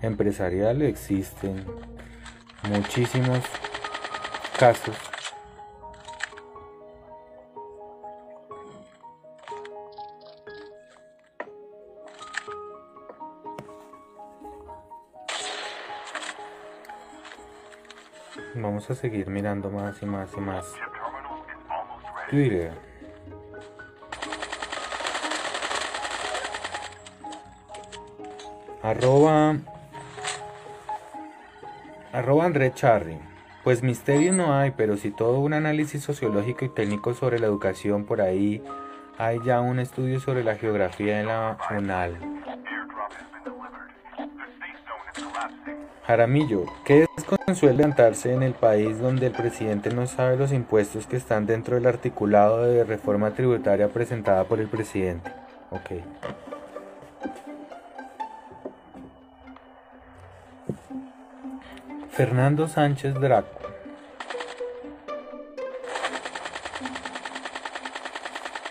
empresarial 0.00 0.80
existen 0.82 1.64
muchísimos 2.62 3.40
casos 4.56 5.07
A 18.88 18.94
seguir 18.94 19.28
mirando 19.28 19.68
más 19.68 20.02
y 20.02 20.06
más 20.06 20.30
y 20.34 20.40
más. 20.40 20.64
Twitter. 22.30 22.72
Arroba. 28.82 29.56
Arroba 32.14 32.46
André 32.46 32.72
Charri. 32.72 33.18
Pues 33.62 33.82
misterio 33.82 34.32
no 34.32 34.56
hay, 34.56 34.70
pero 34.70 34.96
si 34.96 35.10
todo 35.10 35.40
un 35.40 35.52
análisis 35.52 36.02
sociológico 36.02 36.64
y 36.64 36.70
técnico 36.70 37.12
sobre 37.12 37.38
la 37.38 37.46
educación 37.46 38.06
por 38.06 38.22
ahí, 38.22 38.64
hay 39.18 39.38
ya 39.44 39.60
un 39.60 39.80
estudio 39.80 40.18
sobre 40.18 40.42
la 40.42 40.54
geografía 40.54 41.18
de 41.18 41.24
la 41.24 41.58
UNAL. 41.76 42.16
Jaramillo, 46.06 46.64
¿qué 46.86 47.02
es 47.02 47.07
consuelo 47.36 47.76
levantarse 47.76 48.32
en 48.32 48.42
el 48.42 48.54
país 48.54 48.98
donde 48.98 49.26
el 49.26 49.32
presidente 49.32 49.90
no 49.90 50.06
sabe 50.06 50.36
los 50.36 50.52
impuestos 50.52 51.06
que 51.06 51.16
están 51.16 51.46
dentro 51.46 51.74
del 51.74 51.86
articulado 51.86 52.62
de 52.62 52.84
reforma 52.84 53.32
tributaria 53.32 53.88
presentada 53.88 54.44
por 54.44 54.60
el 54.60 54.68
presidente? 54.68 55.30
Ok. 55.70 56.02
Fernando 62.10 62.66
Sánchez 62.66 63.14
Draco. 63.14 63.58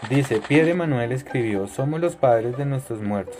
Dice, 0.09 0.41
Pierre 0.47 0.73
Manuel 0.73 1.11
escribió, 1.11 1.67
somos 1.67 1.99
los 1.99 2.15
padres 2.15 2.57
de 2.57 2.65
nuestros 2.65 3.01
muertos. 3.01 3.37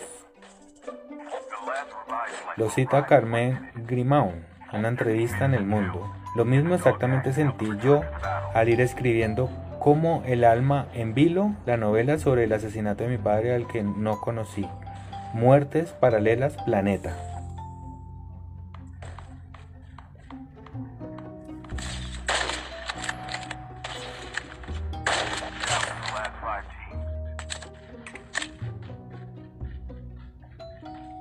Lo 2.57 2.69
cita 2.69 3.05
Carmen 3.05 3.71
Grimau 3.87 4.31
en 4.31 4.56
una 4.77 4.87
entrevista 4.87 5.45
en 5.45 5.53
El 5.53 5.65
Mundo. 5.65 6.13
Lo 6.35 6.45
mismo 6.45 6.75
exactamente 6.75 7.33
sentí 7.33 7.67
yo 7.83 8.01
al 8.53 8.69
ir 8.69 8.79
escribiendo 8.79 9.49
como 9.79 10.23
El 10.25 10.43
alma 10.43 10.87
en 10.93 11.13
vilo, 11.13 11.51
la 11.65 11.77
novela 11.77 12.19
sobre 12.19 12.43
el 12.43 12.53
asesinato 12.53 13.03
de 13.03 13.09
mi 13.09 13.17
padre 13.17 13.55
al 13.55 13.67
que 13.67 13.83
no 13.83 14.19
conocí. 14.19 14.67
Muertes 15.33 15.91
paralelas, 15.91 16.53
planeta. 16.63 17.15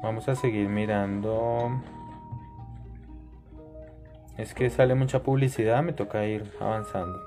Vamos 0.02 0.28
a 0.28 0.36
seguir 0.36 0.68
mirando. 0.68 1.82
Es 4.38 4.52
que 4.52 4.68
sale 4.70 4.94
mucha 4.94 5.22
publicidad, 5.22 5.82
me 5.82 5.92
toca 5.92 6.26
ir 6.26 6.44
avanzando. 6.60 7.22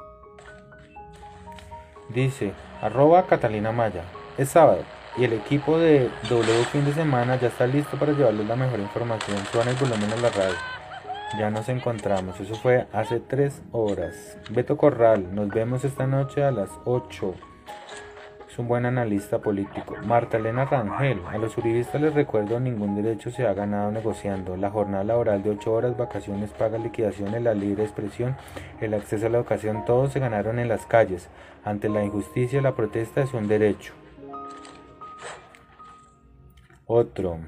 Dice, 2.10 2.54
arroba 2.82 3.26
Catalina 3.26 3.72
Maya. 3.72 4.04
Es 4.38 4.50
sábado 4.50 4.84
y 5.17 5.24
el 5.24 5.34
equipo 5.34 5.78
de 5.78 6.10
W 6.30 6.63
Fin 6.72 6.86
de 6.86 6.93
Semana 6.93 7.36
ya 7.38 7.48
está 7.48 7.67
listo 7.67 7.98
para 7.98 8.13
llevarles 8.13 8.48
la 8.48 8.56
mejor 8.56 8.80
información. 8.80 9.38
Suena 9.52 9.72
el 9.72 9.78
volumen 9.78 10.12
en 10.12 10.22
la 10.22 10.30
radio. 10.30 10.56
Ya 11.38 11.50
nos 11.50 11.67
encontramos. 11.69 12.39
Eso 12.39 12.56
fue 12.56 12.88
hace 12.93 13.19
tres 13.19 13.62
horas. 13.72 14.38
Beto 14.50 14.78
Corral, 14.78 15.34
nos 15.34 15.50
vemos 15.50 15.84
esta 15.84 16.08
noche 16.08 16.43
a 16.43 16.52
las 16.52 16.69
8 16.86 17.48
un 18.60 18.67
buen 18.67 18.86
analista 18.86 19.39
político. 19.39 19.95
Marta 20.06 20.38
Elena 20.38 20.65
Rangel, 20.65 21.22
a 21.28 21.38
los 21.38 21.58
uribistas 21.58 22.02
les 22.02 22.13
recuerdo 22.13 22.60
ningún 22.60 22.95
derecho 22.95 23.32
se 23.32 23.48
ha 23.48 23.54
ganado 23.54 23.89
negociando. 23.91 24.58
La 24.58 24.69
jornada 24.69 25.04
laboral 25.04 25.41
de 25.41 25.52
8 25.52 25.72
horas, 25.72 25.98
vacaciones, 25.98 26.52
pagas, 26.52 26.84
liquidaciones, 26.84 27.41
la 27.41 27.54
libre 27.54 27.84
expresión, 27.84 28.36
el 28.82 28.93
acceso 28.93 29.28
a 29.28 29.30
la 29.30 29.38
educación, 29.38 29.86
todos 29.86 30.12
se 30.12 30.19
ganaron 30.19 30.60
en 30.60 30.67
las 30.67 30.86
calles. 30.86 31.30
Ante 31.63 31.88
la 31.89 32.04
injusticia, 32.04 32.62
la 32.62 32.76
protesta 32.76 33.22
es 33.22 33.34
un 33.34 33.48
derecho. 33.48 33.93
Otro. 36.86 37.39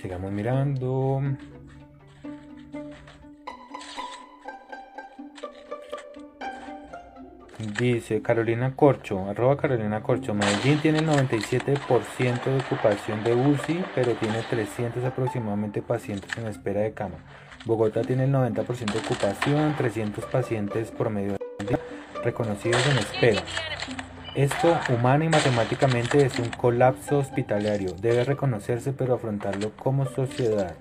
Sigamos 0.00 0.32
mirando. 0.32 1.22
Dice 7.62 8.22
Carolina 8.22 8.74
Corcho, 8.74 9.30
arroba 9.30 9.56
Carolina 9.56 10.02
Corcho, 10.02 10.34
Medellín 10.34 10.80
tiene 10.80 10.98
el 10.98 11.06
97% 11.06 12.44
de 12.44 12.56
ocupación 12.56 13.22
de 13.22 13.34
UCI, 13.34 13.84
pero 13.94 14.14
tiene 14.14 14.42
300 14.50 15.04
aproximadamente 15.04 15.80
pacientes 15.80 16.36
en 16.36 16.48
espera 16.48 16.80
de 16.80 16.92
cama. 16.92 17.18
Bogotá 17.64 18.02
tiene 18.02 18.24
el 18.24 18.32
90% 18.32 18.92
de 18.92 18.98
ocupación, 18.98 19.76
300 19.76 20.24
pacientes 20.24 20.90
por 20.90 21.10
medio 21.10 21.36
de 21.58 21.78
reconocidos 22.24 22.84
en 22.88 22.98
espera. 22.98 23.42
Esto 24.34 24.76
humana 24.92 25.24
y 25.24 25.28
matemáticamente 25.28 26.26
es 26.26 26.36
un 26.40 26.48
colapso 26.48 27.18
hospitalario. 27.18 27.92
Debe 28.00 28.24
reconocerse 28.24 28.92
pero 28.92 29.14
afrontarlo 29.14 29.70
como 29.76 30.06
sociedad. 30.06 30.74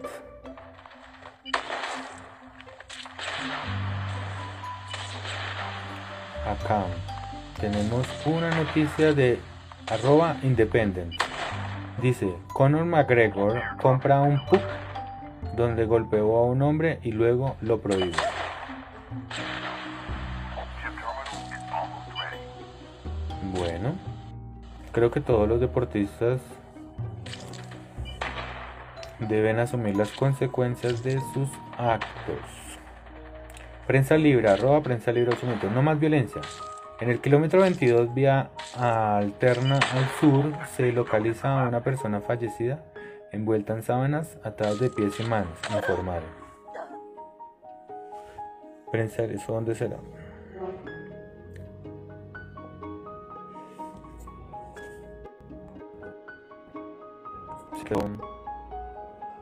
Tenemos 7.59 8.07
una 8.25 8.49
noticia 8.49 9.13
de 9.13 9.39
arroba 9.87 10.37
independent. 10.43 11.13
Dice, 12.01 12.33
Conor 12.53 12.85
McGregor 12.85 13.61
compra 13.81 14.21
un 14.21 14.43
pub 14.45 14.61
donde 15.55 15.85
golpeó 15.85 16.37
a 16.37 16.45
un 16.45 16.61
hombre 16.61 16.99
y 17.03 17.11
luego 17.11 17.55
lo 17.61 17.79
prohíbe. 17.79 18.17
Bueno, 23.53 23.95
creo 24.91 25.11
que 25.11 25.21
todos 25.21 25.47
los 25.47 25.59
deportistas 25.59 26.41
deben 29.19 29.59
asumir 29.59 29.95
las 29.95 30.11
consecuencias 30.11 31.03
de 31.03 31.19
sus 31.33 31.49
actos. 31.77 32.60
Prensa 33.87 34.17
libre, 34.17 34.49
arroba 34.49 34.81
prensa 34.81 35.11
libre 35.11 35.35
No 35.73 35.81
más 35.81 35.99
violencia. 35.99 36.41
En 36.99 37.09
el 37.09 37.19
kilómetro 37.19 37.61
22 37.61 38.13
vía 38.13 38.51
alterna 38.77 39.75
al 39.75 40.05
sur 40.19 40.53
se 40.75 40.91
localiza 40.91 41.63
a 41.63 41.67
una 41.67 41.83
persona 41.83 42.21
fallecida 42.21 42.83
envuelta 43.31 43.73
en 43.73 43.83
sábanas 43.83 44.37
atadas 44.43 44.79
de 44.79 44.89
pies 44.89 45.19
y 45.19 45.23
manos, 45.23 45.57
informaron. 45.73 46.29
Prensa, 48.91 49.23
¿eso 49.23 49.53
dónde 49.53 49.73
será? 49.73 49.97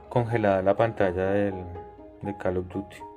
congelada 0.10 0.62
la 0.62 0.75
pantalla 0.75 1.32
del, 1.32 1.54
de 2.21 2.38
Call 2.38 2.58
of 2.58 2.67
Duty. 2.67 3.09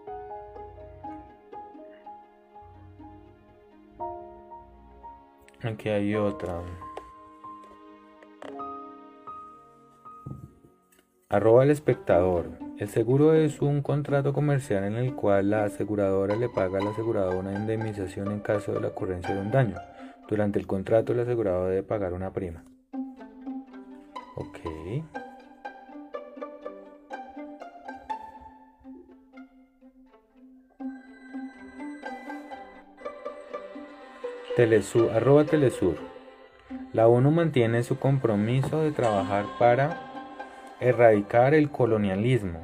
Aquí 5.64 5.88
hay 5.88 6.14
otra. 6.16 6.60
Arroba 11.28 11.62
el 11.62 11.70
espectador. 11.70 12.50
El 12.78 12.88
seguro 12.88 13.32
es 13.32 13.62
un 13.62 13.80
contrato 13.80 14.32
comercial 14.32 14.82
en 14.84 14.96
el 14.96 15.14
cual 15.14 15.50
la 15.50 15.64
aseguradora 15.64 16.34
le 16.34 16.48
paga 16.48 16.80
al 16.80 16.88
asegurador 16.88 17.36
una 17.36 17.54
indemnización 17.54 18.32
en 18.32 18.40
caso 18.40 18.72
de 18.72 18.80
la 18.80 18.88
ocurrencia 18.88 19.34
de 19.34 19.40
un 19.40 19.52
daño. 19.52 19.76
Durante 20.28 20.58
el 20.58 20.66
contrato 20.66 21.12
el 21.12 21.20
asegurador 21.20 21.68
debe 21.68 21.82
pagar 21.84 22.12
una 22.12 22.32
prima. 22.32 22.64
Ok. 24.34 24.58
Telesur, 34.54 35.12
arroba 35.12 35.44
Telesur. 35.44 35.96
La 36.92 37.08
ONU 37.08 37.30
mantiene 37.30 37.82
su 37.82 37.98
compromiso 37.98 38.82
de 38.82 38.92
trabajar 38.92 39.46
para 39.58 39.98
erradicar 40.78 41.54
el 41.54 41.70
colonialismo, 41.70 42.60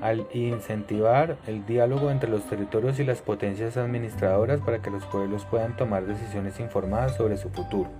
al 0.00 0.26
incentivar 0.32 1.36
el 1.46 1.66
diálogo 1.66 2.10
entre 2.10 2.30
los 2.30 2.44
territorios 2.44 2.98
y 3.00 3.04
las 3.04 3.20
potencias 3.20 3.76
administradoras 3.76 4.60
para 4.60 4.80
que 4.80 4.90
los 4.90 5.04
pueblos 5.04 5.44
puedan 5.44 5.76
tomar 5.76 6.06
decisiones 6.06 6.58
informadas 6.58 7.16
sobre 7.16 7.36
su 7.36 7.50
futuro. 7.50 7.90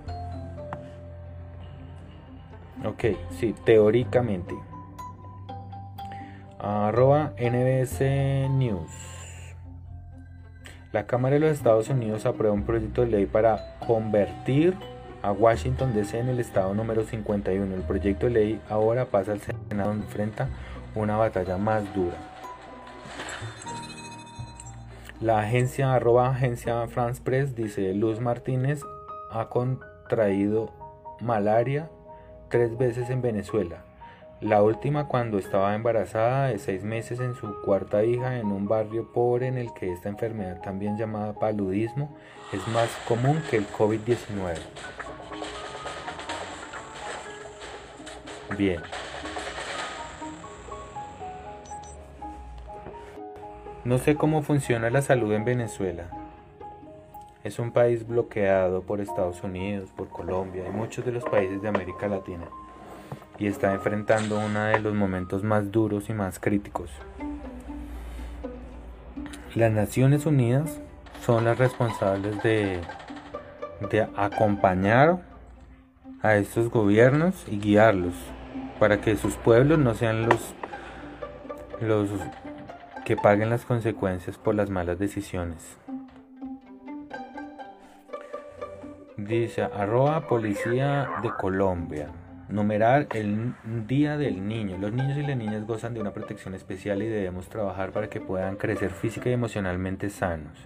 Ok, 2.83 3.05
sí, 3.39 3.53
teóricamente. 3.65 4.55
Arroba 6.57 7.33
NBS 7.37 8.01
News. 8.49 9.16
La 10.97 11.05
Cámara 11.05 11.35
de 11.35 11.41
los 11.41 11.51
Estados 11.51 11.89
Unidos 11.89 12.25
aprueba 12.25 12.55
un 12.55 12.63
proyecto 12.63 13.01
de 13.01 13.11
ley 13.11 13.27
para 13.27 13.77
convertir 13.85 14.73
a 15.21 15.31
Washington 15.31 15.93
DC 15.93 16.17
en 16.17 16.27
el 16.27 16.39
estado 16.39 16.73
número 16.73 17.03
51. 17.03 17.75
El 17.75 17.83
proyecto 17.83 18.25
de 18.25 18.31
ley 18.31 18.61
ahora 18.67 19.05
pasa 19.05 19.33
al 19.33 19.39
Senado 19.39 19.89
donde 19.89 20.05
enfrenta 20.05 20.49
una 20.95 21.15
batalla 21.15 21.59
más 21.59 21.83
dura. 21.93 22.17
La 25.21 25.41
agencia 25.41 25.93
arroba 25.93 26.31
agencia 26.31 26.87
France 26.87 27.21
Press 27.23 27.55
dice 27.55 27.93
Luz 27.93 28.19
Martínez 28.19 28.81
ha 29.29 29.49
contraído 29.49 30.71
malaria 31.21 31.91
tres 32.49 32.75
veces 32.75 33.11
en 33.11 33.21
Venezuela. 33.21 33.86
La 34.41 34.61
última 34.61 35.07
cuando 35.07 35.39
estaba 35.39 35.73
embarazada 35.73 36.49
de 36.49 36.59
seis 36.59 36.83
meses 36.83 37.19
en 37.19 37.33
su 37.33 37.59
cuarta 37.61 38.03
hija 38.03 38.37
en 38.37 38.51
un 38.51 38.67
barrio 38.67 39.11
pobre 39.11 39.47
en 39.47 39.57
el 39.57 39.73
que 39.73 39.91
esta 39.91 40.09
enfermedad, 40.09 40.61
también 40.61 40.95
llamada 40.95 41.33
paludismo, 41.33 42.15
es 42.53 42.67
más 42.67 42.87
común 43.07 43.41
que 43.49 43.57
el 43.57 43.67
COVID-19. 43.67 44.57
Bien. 48.55 48.79
No 53.85 53.97
sé 53.97 54.15
cómo 54.15 54.43
funciona 54.43 54.91
la 54.91 55.01
salud 55.01 55.33
en 55.33 55.45
Venezuela. 55.45 56.11
Es 57.43 57.57
un 57.57 57.71
país 57.71 58.07
bloqueado 58.07 58.83
por 58.83 59.01
Estados 59.01 59.41
Unidos, 59.43 59.89
por 59.95 60.09
Colombia 60.09 60.63
y 60.67 60.71
muchos 60.71 61.03
de 61.05 61.11
los 61.11 61.23
países 61.23 61.59
de 61.63 61.69
América 61.69 62.07
Latina 62.07 62.47
y 63.39 63.47
está 63.47 63.73
enfrentando 63.73 64.39
uno 64.39 64.63
de 64.65 64.79
los 64.79 64.93
momentos 64.93 65.43
más 65.43 65.71
duros 65.71 66.09
y 66.09 66.13
más 66.13 66.39
críticos. 66.39 66.91
Las 69.55 69.71
Naciones 69.71 70.25
Unidas 70.25 70.79
son 71.25 71.45
las 71.45 71.57
responsables 71.57 72.41
de, 72.43 72.79
de 73.89 74.07
acompañar 74.15 75.19
a 76.21 76.35
estos 76.35 76.69
gobiernos 76.69 77.45
y 77.47 77.59
guiarlos 77.59 78.13
para 78.79 79.01
que 79.01 79.15
sus 79.15 79.35
pueblos 79.35 79.79
no 79.79 79.93
sean 79.93 80.27
los, 80.27 80.53
los 81.81 82.09
que 83.05 83.15
paguen 83.15 83.49
las 83.49 83.65
consecuencias 83.65 84.37
por 84.37 84.55
las 84.55 84.69
malas 84.69 84.99
decisiones. 84.99 85.77
Dice 89.15 89.63
arroba 89.63 90.27
policía 90.27 91.09
de 91.23 91.31
Colombia. 91.31 92.09
Numerar 92.49 93.07
el 93.13 93.55
Día 93.87 94.17
del 94.17 94.47
Niño. 94.47 94.77
Los 94.77 94.93
niños 94.93 95.17
y 95.17 95.23
las 95.23 95.35
niñas 95.35 95.67
gozan 95.67 95.93
de 95.93 95.99
una 95.99 96.13
protección 96.13 96.53
especial 96.55 97.03
y 97.03 97.07
debemos 97.07 97.49
trabajar 97.49 97.91
para 97.91 98.09
que 98.09 98.21
puedan 98.21 98.55
crecer 98.55 98.91
física 98.91 99.29
y 99.29 99.33
emocionalmente 99.33 100.09
sanos. 100.09 100.57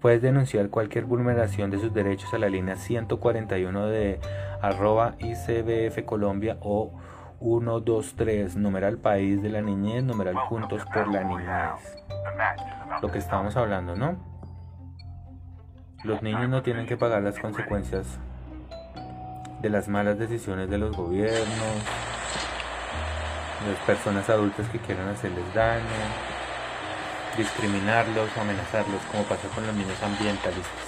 Puedes 0.00 0.20
denunciar 0.20 0.68
cualquier 0.68 1.04
vulneración 1.04 1.70
de 1.70 1.78
sus 1.78 1.94
derechos 1.94 2.34
a 2.34 2.38
la 2.38 2.48
línea 2.48 2.74
141 2.74 3.86
de 3.86 4.18
arroba 4.60 5.14
ICBF 5.20 6.04
Colombia 6.04 6.56
o 6.60 6.92
123, 7.40 8.56
numeral 8.56 8.98
país 8.98 9.40
de 9.40 9.50
la 9.50 9.60
niñez, 9.60 10.02
numeral 10.02 10.34
juntos 10.34 10.82
por 10.92 11.06
la 11.06 11.22
niñez. 11.22 12.02
Lo 13.00 13.12
que 13.12 13.18
estábamos 13.18 13.56
hablando, 13.56 13.94
¿no? 13.94 14.16
Los 16.02 16.20
niños 16.22 16.48
no 16.48 16.62
tienen 16.62 16.86
que 16.86 16.96
pagar 16.96 17.22
las 17.22 17.38
consecuencias 17.38 18.18
de 19.60 19.70
las 19.70 19.88
malas 19.88 20.18
decisiones 20.18 20.70
de 20.70 20.78
los 20.78 20.96
gobiernos, 20.96 21.46
de 23.64 23.72
las 23.72 23.80
personas 23.86 24.28
adultas 24.30 24.68
que 24.68 24.78
quieran 24.78 25.08
hacerles 25.08 25.44
daño, 25.54 25.82
discriminarlos 27.36 28.30
amenazarlos 28.36 29.00
como 29.10 29.24
pasa 29.24 29.48
con 29.54 29.66
los 29.66 29.74
niños 29.74 30.00
ambientalistas. 30.02 30.87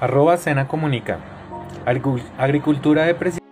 Arroba 0.00 0.36
Cena 0.36 0.68
Comunica. 0.68 1.18
Agricultura 2.38 3.04
de 3.04 3.14
presión. 3.16 3.42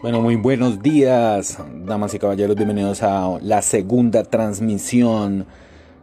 Bueno, 0.00 0.20
muy 0.22 0.36
buenos 0.36 0.82
días, 0.82 1.58
damas 1.84 2.14
y 2.14 2.18
caballeros. 2.18 2.56
Bienvenidos 2.56 3.02
a 3.02 3.38
la 3.42 3.60
segunda 3.60 4.24
transmisión 4.24 5.46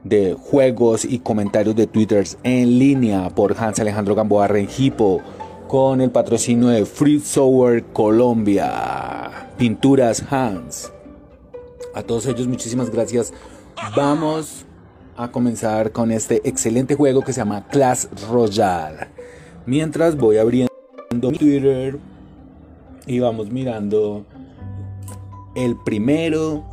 de 0.04 0.38
juegos 0.40 1.06
y 1.06 1.20
comentarios 1.20 1.76
de 1.76 1.88
Twitter 1.88 2.26
en 2.44 2.78
línea 2.78 3.30
por 3.32 3.56
Hans 3.58 3.80
Alejandro 3.80 4.14
Gamboa 4.14 4.48
Rengipo 4.48 5.22
con 5.68 6.00
el 6.00 6.12
patrocinio 6.12 6.70
de 6.70 6.86
Free 6.86 7.20
Software 7.20 7.86
Colombia. 7.92 9.50
Pinturas 9.58 10.24
Hans. 10.32 10.94
A 12.00 12.04
todos 12.04 12.26
ellos 12.28 12.48
muchísimas 12.48 12.90
gracias. 12.90 13.34
Vamos 13.94 14.66
a 15.18 15.30
comenzar 15.30 15.92
con 15.92 16.14
este 16.14 16.40
excelente 16.48 16.96
juego 16.96 17.26
que 17.26 17.34
se 17.34 17.42
llama 17.42 17.68
Clash 17.68 18.06
Royale. 18.32 19.10
Mientras 19.66 20.16
voy 20.16 20.38
abriendo 20.38 20.72
mi 21.12 21.38
Twitter 21.38 22.00
y 23.06 23.20
vamos 23.20 23.52
mirando 23.52 24.26
el 25.58 25.76
primero 25.76 26.64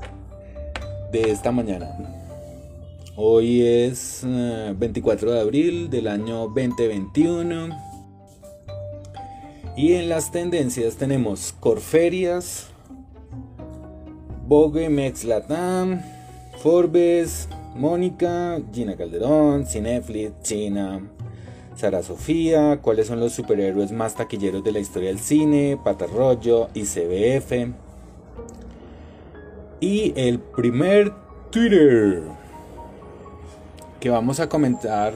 de 1.11 1.33
esta 1.33 1.51
mañana. 1.51 1.91
Hoy 3.17 3.63
es 3.63 4.21
24 4.23 5.29
eh, 5.29 5.35
de 5.35 5.41
abril 5.41 5.91
del 5.91 6.07
año 6.07 6.47
2021. 6.47 7.77
Y 9.77 9.95
en 9.95 10.09
las 10.09 10.31
tendencias 10.31 10.95
tenemos 10.95 11.53
Corferias, 11.59 12.69
Vogue, 14.47 14.89
Mex 14.89 15.25
Latam, 15.25 16.01
Forbes, 16.63 17.49
Mónica, 17.75 18.61
Gina 18.73 18.97
Calderón, 18.97 19.67
Cineflix, 19.67 20.41
China, 20.43 21.01
Sara 21.75 22.03
Sofía, 22.05 22.79
cuáles 22.81 23.09
son 23.09 23.19
los 23.19 23.33
superhéroes 23.33 23.91
más 23.91 24.15
taquilleros 24.15 24.63
de 24.63 24.71
la 24.71 24.79
historia 24.79 25.09
del 25.09 25.19
cine, 25.19 25.79
Patarroyo, 25.83 26.69
ICBF. 26.75 27.73
Y 29.81 30.13
el 30.15 30.39
primer 30.39 31.13
Twitter 31.51 32.23
que 33.99 34.11
vamos 34.11 34.39
a 34.39 34.49
comentar 34.49 35.15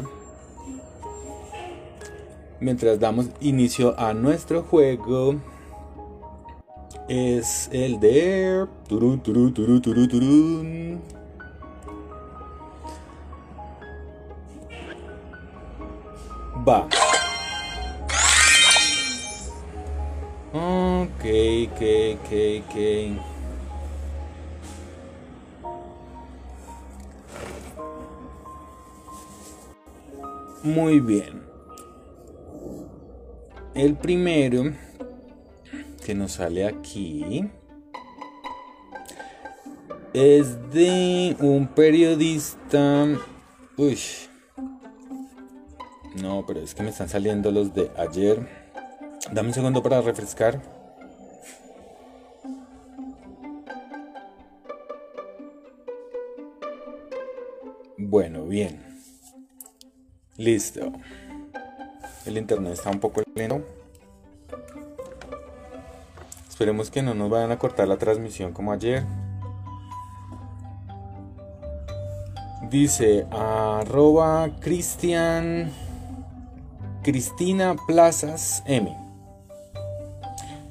mientras 2.58 2.98
damos 2.98 3.26
inicio 3.40 3.98
a 3.98 4.12
nuestro 4.12 4.64
juego 4.64 5.36
es 7.10 7.68
el 7.72 7.98
de... 7.98 8.68
Turun, 8.88 9.20
turun, 9.20 9.52
turun, 9.52 9.82
turun, 9.82 10.08
turun. 10.08 11.00
Va. 16.64 16.86
Ok, 20.52 21.24
ok, 21.66 21.82
ok, 22.14 22.30
ok. 22.62 22.76
Muy 30.62 31.00
bien. 31.00 31.42
El 33.74 33.96
primero 33.96 34.89
que 36.04 36.14
nos 36.14 36.32
sale 36.32 36.66
aquí 36.66 37.50
es 40.12 40.70
de 40.70 41.36
un 41.40 41.68
periodista. 41.68 43.06
Uy. 43.76 43.98
No, 46.20 46.44
pero 46.46 46.60
es 46.60 46.74
que 46.74 46.82
me 46.82 46.90
están 46.90 47.08
saliendo 47.08 47.50
los 47.50 47.72
de 47.74 47.90
ayer. 47.96 48.46
Dame 49.32 49.48
un 49.48 49.54
segundo 49.54 49.82
para 49.82 50.00
refrescar. 50.00 50.60
Bueno, 57.96 58.46
bien. 58.46 58.82
Listo. 60.36 60.92
El 62.26 62.38
internet 62.38 62.72
está 62.72 62.90
un 62.90 62.98
poco 62.98 63.22
lento. 63.34 63.79
Esperemos 66.60 66.90
que 66.90 67.00
no 67.00 67.14
nos 67.14 67.30
vayan 67.30 67.52
a 67.52 67.58
cortar 67.58 67.88
la 67.88 67.96
transmisión 67.96 68.52
como 68.52 68.70
ayer. 68.70 69.02
Dice 72.68 73.26
arroba 73.30 74.50
Cristian 74.60 75.72
Cristina 77.02 77.76
Plazas 77.86 78.62
M. 78.66 78.94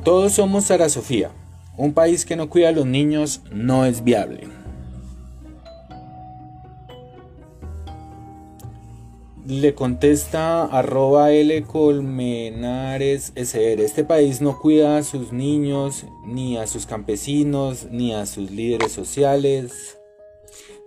Todos 0.03 0.33
somos 0.33 0.65
Sara 0.65 0.89
Sofía. 0.89 1.31
Un 1.75 1.95
país 1.95 2.23
que 2.23 2.35
no 2.35 2.51
cuida 2.51 2.69
a 2.69 2.73
los 2.73 2.85
niños 2.85 3.41
no 3.51 3.83
es 3.83 4.03
viable. 4.03 4.58
Le 9.49 9.73
contesta 9.73 10.65
arroba 10.65 11.31
L 11.31 11.63
Colmenares 11.63 13.31
SR. 13.33 13.83
Este 13.83 14.03
país 14.03 14.41
no 14.41 14.59
cuida 14.59 14.97
a 14.97 15.03
sus 15.03 15.33
niños, 15.33 16.05
ni 16.23 16.55
a 16.55 16.67
sus 16.67 16.85
campesinos, 16.85 17.87
ni 17.89 18.13
a 18.13 18.27
sus 18.27 18.51
líderes 18.51 18.91
sociales, 18.91 19.97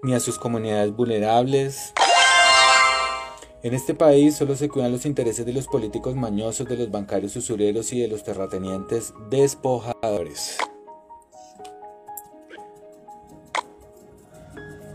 ni 0.05 0.14
a 0.14 0.20
sus 0.20 0.38
comunidades 0.38 0.94
vulnerables. 0.94 1.92
En 3.64 3.75
este 3.75 3.94
país 3.94 4.37
solo 4.37 4.55
se 4.55 4.68
cuidan 4.68 4.92
los 4.92 5.07
intereses 5.07 5.44
de 5.44 5.53
los 5.53 5.66
políticos 5.66 6.14
mañosos, 6.14 6.68
de 6.68 6.77
los 6.77 6.88
bancarios 6.88 7.35
usureros 7.35 7.92
y 7.92 7.98
de 7.98 8.07
los 8.07 8.22
terratenientes 8.22 9.12
despojadores. 9.29 10.57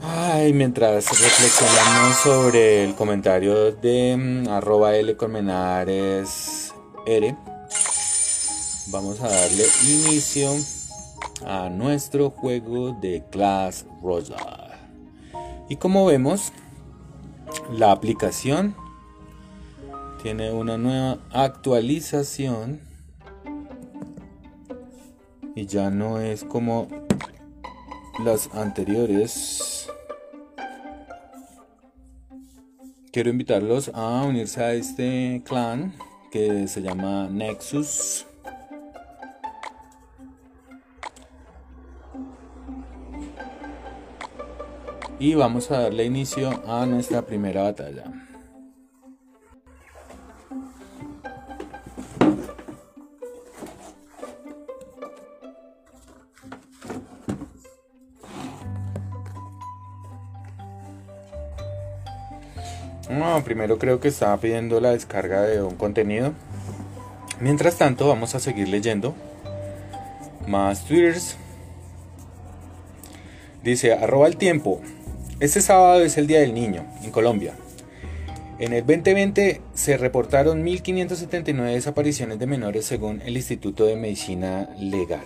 Ay, 0.09 0.53
mientras 0.53 1.09
reflexionamos 1.09 2.15
sobre 2.15 2.85
el 2.85 2.95
comentario 2.95 3.73
de 3.73 4.15
mm, 4.15 4.47
arroba 4.47 4.95
L 4.95 5.17
Colmenares 5.17 6.73
R, 7.05 7.35
vamos 8.87 9.19
a 9.19 9.27
darle 9.27 9.65
inicio 9.83 10.49
a 11.45 11.67
nuestro 11.67 12.29
juego 12.29 12.93
de 12.93 13.21
Clash 13.31 13.83
Royale. 14.01 14.77
Y 15.67 15.75
como 15.75 16.05
vemos, 16.05 16.53
la 17.73 17.91
aplicación 17.91 18.77
tiene 20.23 20.53
una 20.53 20.77
nueva 20.77 21.17
actualización 21.33 22.79
y 25.53 25.65
ya 25.65 25.89
no 25.89 26.21
es 26.21 26.45
como 26.45 26.87
las 28.23 28.49
anteriores. 28.53 29.76
Quiero 33.17 33.31
invitarlos 33.31 33.89
a 33.95 34.21
unirse 34.25 34.63
a 34.63 34.73
este 34.73 35.41
clan 35.43 35.91
que 36.31 36.67
se 36.67 36.83
llama 36.83 37.27
Nexus. 37.27 38.27
Y 45.17 45.33
vamos 45.33 45.71
a 45.71 45.79
darle 45.79 46.05
inicio 46.05 46.61
a 46.67 46.85
nuestra 46.85 47.23
primera 47.23 47.63
batalla. 47.63 48.26
Primero 63.43 63.77
creo 63.77 63.99
que 63.99 64.07
estaba 64.07 64.37
pidiendo 64.37 64.79
la 64.79 64.91
descarga 64.91 65.41
de 65.41 65.61
un 65.61 65.75
contenido. 65.75 66.33
Mientras 67.41 67.77
tanto, 67.77 68.07
vamos 68.07 68.35
a 68.35 68.39
seguir 68.39 68.69
leyendo 68.69 69.15
más 70.47 70.85
twitters. 70.85 71.35
Dice, 73.63 73.93
arroba 73.93 74.27
el 74.27 74.37
tiempo. 74.37 74.81
Este 75.39 75.61
sábado 75.61 76.01
es 76.01 76.17
el 76.17 76.25
Día 76.25 76.39
del 76.39 76.53
Niño 76.53 76.85
en 77.03 77.11
Colombia. 77.11 77.53
En 78.59 78.73
el 78.73 78.85
2020 78.85 79.61
se 79.73 79.97
reportaron 79.97 80.65
1.579 80.65 81.73
desapariciones 81.73 82.39
de 82.39 82.47
menores 82.47 82.85
según 82.85 83.21
el 83.21 83.35
Instituto 83.35 83.85
de 83.85 83.97
Medicina 83.97 84.69
Legal. 84.79 85.25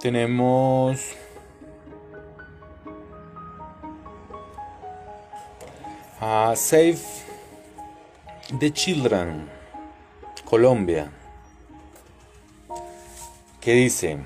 Tenemos 0.00 0.98
a 6.18 6.54
Save 6.56 6.98
the 8.58 8.72
Children, 8.72 9.46
Colombia, 10.46 11.12
que 13.60 13.74
dice, 13.74 14.16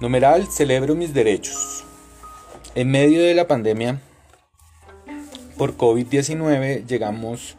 numeral, 0.00 0.48
celebro 0.48 0.96
mis 0.96 1.14
derechos. 1.14 1.84
En 2.74 2.90
medio 2.90 3.22
de 3.22 3.32
la 3.32 3.46
pandemia 3.46 4.00
por 5.56 5.76
COVID-19 5.76 6.84
llegamos 6.84 7.56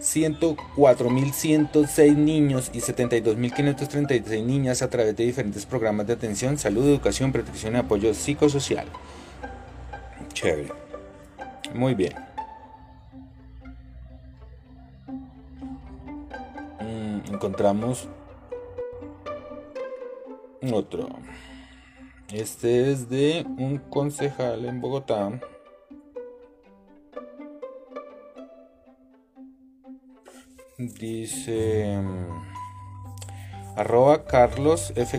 104.106 0.00 2.16
niños 2.16 2.70
y 2.72 2.78
72.536 2.78 4.44
niñas 4.44 4.82
a 4.82 4.90
través 4.90 5.16
de 5.16 5.24
diferentes 5.24 5.66
programas 5.66 6.06
de 6.06 6.12
atención, 6.12 6.56
salud, 6.56 6.86
educación, 6.86 7.32
protección 7.32 7.74
y 7.74 7.78
apoyo 7.78 8.14
psicosocial. 8.14 8.86
Chévere. 10.32 10.70
Muy 11.74 11.94
bien. 11.94 12.12
Mm, 16.80 17.34
encontramos 17.34 18.08
otro. 20.72 21.08
Este 22.32 22.92
es 22.92 23.08
de 23.08 23.44
un 23.58 23.78
concejal 23.78 24.64
en 24.64 24.80
Bogotá. 24.80 25.40
Dice 30.78 31.98
arroba 33.74 34.26
Carlos 34.26 34.92
F. 34.94 35.18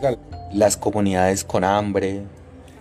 Las 0.54 0.78
comunidades 0.78 1.44
con 1.44 1.66
hambre, 1.66 2.24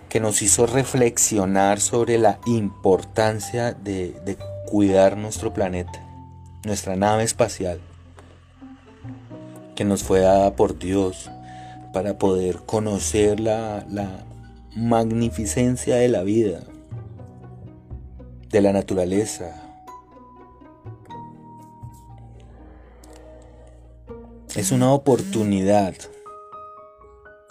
que 0.07 0.21
nos 0.21 0.41
hizo 0.41 0.65
reflexionar 0.65 1.81
sobre 1.81 2.17
la 2.17 2.39
importancia 2.45 3.73
de, 3.73 4.13
de 4.23 4.37
cuidar 4.65 5.17
nuestro 5.17 5.53
planeta, 5.53 6.07
nuestra 6.63 6.95
nave 6.95 7.23
espacial, 7.23 7.81
que 9.75 9.83
nos 9.83 10.03
fue 10.03 10.21
dada 10.21 10.55
por 10.55 10.79
Dios 10.79 11.29
para 11.91 12.17
poder 12.17 12.59
conocer 12.59 13.41
la, 13.41 13.85
la 13.89 14.25
magnificencia 14.73 15.97
de 15.97 16.07
la 16.07 16.23
vida, 16.23 16.61
de 18.47 18.61
la 18.61 18.71
naturaleza, 18.71 19.68
Es 24.55 24.71
una 24.71 24.91
oportunidad. 24.93 25.93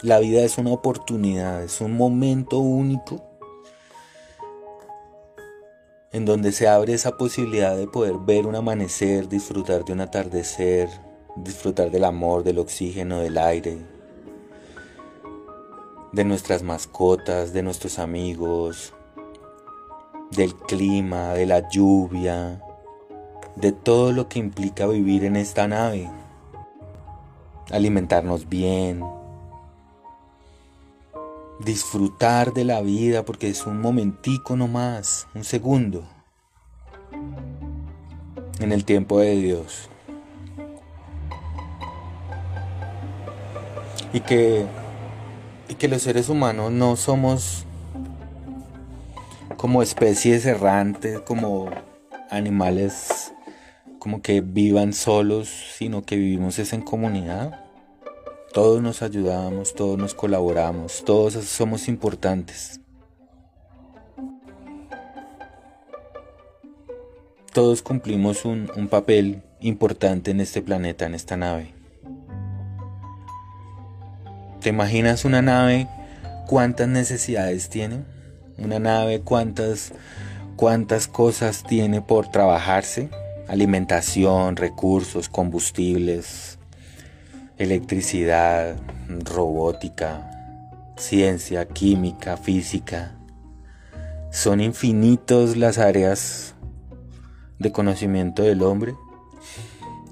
La 0.02 0.18
vida 0.18 0.42
es 0.42 0.58
una 0.58 0.72
oportunidad, 0.72 1.62
es 1.62 1.80
un 1.80 1.96
momento 1.96 2.58
único 2.58 3.22
en 6.10 6.24
donde 6.24 6.50
se 6.50 6.66
abre 6.66 6.94
esa 6.94 7.16
posibilidad 7.16 7.76
de 7.76 7.86
poder 7.86 8.14
ver 8.18 8.46
un 8.46 8.56
amanecer, 8.56 9.28
disfrutar 9.28 9.84
de 9.84 9.92
un 9.92 10.00
atardecer, 10.00 10.88
disfrutar 11.36 11.92
del 11.92 12.02
amor, 12.02 12.42
del 12.42 12.58
oxígeno, 12.58 13.20
del 13.20 13.38
aire, 13.38 13.78
de 16.10 16.24
nuestras 16.24 16.64
mascotas, 16.64 17.52
de 17.52 17.62
nuestros 17.62 18.00
amigos, 18.00 18.92
del 20.32 20.52
clima, 20.56 21.32
de 21.34 21.46
la 21.46 21.68
lluvia, 21.70 22.60
de 23.54 23.70
todo 23.70 24.10
lo 24.10 24.28
que 24.28 24.40
implica 24.40 24.88
vivir 24.88 25.24
en 25.24 25.36
esta 25.36 25.68
nave 25.68 26.10
alimentarnos 27.70 28.48
bien, 28.48 29.02
disfrutar 31.60 32.52
de 32.52 32.64
la 32.64 32.80
vida 32.80 33.24
porque 33.24 33.48
es 33.48 33.66
un 33.66 33.80
momentico 33.80 34.56
nomás, 34.56 35.26
un 35.34 35.44
segundo, 35.44 36.04
en 38.60 38.72
el 38.72 38.84
tiempo 38.84 39.20
de 39.20 39.36
Dios. 39.36 39.88
Y 44.12 44.20
que, 44.20 44.64
y 45.68 45.74
que 45.74 45.88
los 45.88 46.02
seres 46.02 46.28
humanos 46.28 46.72
no 46.72 46.96
somos 46.96 47.64
como 49.56 49.82
especies 49.82 50.46
errantes, 50.46 51.20
como 51.20 51.68
animales 52.30 53.32
como 54.08 54.22
que 54.22 54.40
vivan 54.40 54.94
solos, 54.94 55.50
sino 55.76 56.02
que 56.02 56.16
vivimos 56.16 56.58
es 56.58 56.72
en 56.72 56.80
comunidad. 56.80 57.60
Todos 58.54 58.80
nos 58.80 59.02
ayudamos, 59.02 59.74
todos 59.74 59.98
nos 59.98 60.14
colaboramos, 60.14 61.04
todos 61.04 61.34
somos 61.44 61.88
importantes. 61.88 62.80
Todos 67.52 67.82
cumplimos 67.82 68.46
un, 68.46 68.70
un 68.76 68.88
papel 68.88 69.42
importante 69.60 70.30
en 70.30 70.40
este 70.40 70.62
planeta, 70.62 71.04
en 71.04 71.14
esta 71.14 71.36
nave. 71.36 71.74
¿Te 74.62 74.70
imaginas 74.70 75.26
una 75.26 75.42
nave 75.42 75.86
cuántas 76.46 76.88
necesidades 76.88 77.68
tiene? 77.68 78.04
Una 78.56 78.78
nave 78.78 79.20
cuántas 79.20 79.92
cuántas 80.56 81.08
cosas 81.08 81.62
tiene 81.62 82.00
por 82.00 82.30
trabajarse? 82.30 83.10
Alimentación, 83.48 84.56
recursos, 84.56 85.28
combustibles, 85.28 86.58
electricidad, 87.56 88.76
robótica, 89.24 90.30
ciencia, 90.96 91.66
química, 91.66 92.36
física. 92.36 93.16
Son 94.30 94.60
infinitos 94.60 95.56
las 95.56 95.78
áreas 95.78 96.54
de 97.58 97.72
conocimiento 97.72 98.42
del 98.42 98.62
hombre 98.62 98.94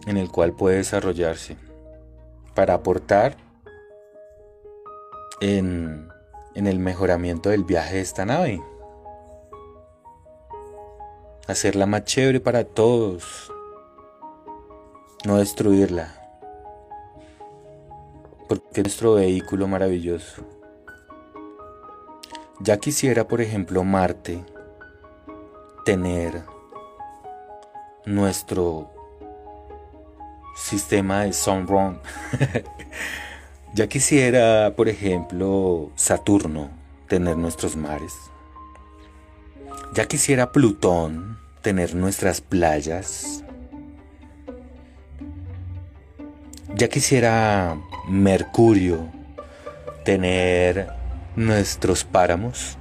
en 0.07 0.16
el 0.16 0.30
cual 0.30 0.55
puede 0.55 0.78
desarrollarse 0.78 1.57
para 2.55 2.74
aportar 2.74 3.37
en, 5.41 6.09
en 6.55 6.66
el 6.66 6.78
mejoramiento 6.78 7.51
del 7.51 7.64
viaje 7.64 7.97
de 7.97 8.01
esta 8.01 8.24
nave 8.24 8.62
hacerla 11.47 11.86
más 11.86 12.05
chévere 12.05 12.40
para 12.40 12.64
todos, 12.64 13.53
no 15.24 15.38
destruirla. 15.38 16.12
porque 18.49 18.64
es 18.80 18.84
nuestro 18.84 19.14
vehículo 19.14 19.66
maravilloso. 19.66 20.42
Ya 22.61 22.78
quisiera, 22.78 23.26
por 23.26 23.40
ejemplo, 23.40 23.82
Marte 23.84 24.44
tener 25.84 26.44
nuestro 28.07 28.90
sistema 30.57 31.24
de 31.24 31.32
Sunrun. 31.32 32.01
ya 33.74 33.88
quisiera, 33.88 34.74
por 34.76 34.88
ejemplo, 34.88 35.90
Saturno 35.97 36.70
tener 37.09 37.36
nuestros 37.36 37.76
mares. 37.76 38.14
Ya 39.93 40.07
quisiera 40.07 40.53
Plutón 40.53 41.39
tener 41.62 41.95
nuestras 41.95 42.41
playas. 42.41 43.43
Ya 46.74 46.89
quisiera 46.89 47.77
Mercurio 48.09 49.09
tener 50.05 50.89
nuestros 51.35 52.05
páramos. 52.05 52.77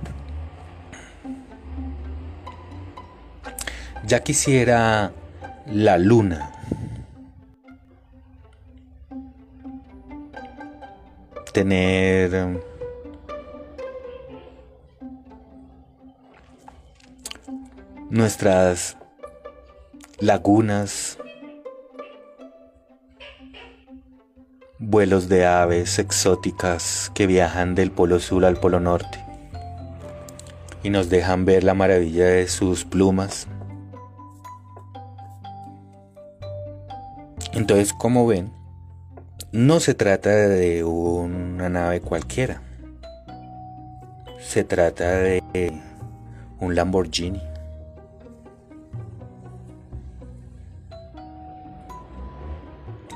Ya 4.06 4.20
quisiera 4.20 5.12
la 5.66 5.98
luna 5.98 6.52
tener 11.56 12.75
nuestras 18.10 18.98
lagunas, 20.20 21.18
vuelos 24.80 25.30
de 25.30 25.46
aves 25.46 26.00
exóticas 26.00 27.12
que 27.14 27.28
viajan 27.28 27.76
del 27.76 27.92
polo 27.92 28.20
sur 28.20 28.46
al 28.46 28.58
polo 28.58 28.80
norte 28.80 29.26
y 30.86 30.92
nos 30.92 31.10
dejan 31.10 31.46
ver 31.46 31.64
la 31.64 31.74
maravilla 31.74 32.28
de 32.28 32.48
sus 32.48 32.86
plumas. 32.86 33.48
Entonces, 37.54 37.92
como 37.92 38.28
ven, 38.28 38.52
no 39.52 39.80
se 39.80 39.96
trata 39.96 40.30
de 40.30 40.84
una 40.84 41.70
nave 41.70 42.02
cualquiera. 42.02 42.62
Se 44.40 44.64
trata 44.64 45.10
de 45.10 45.42
un 46.60 46.76
Lamborghini. 46.76 47.55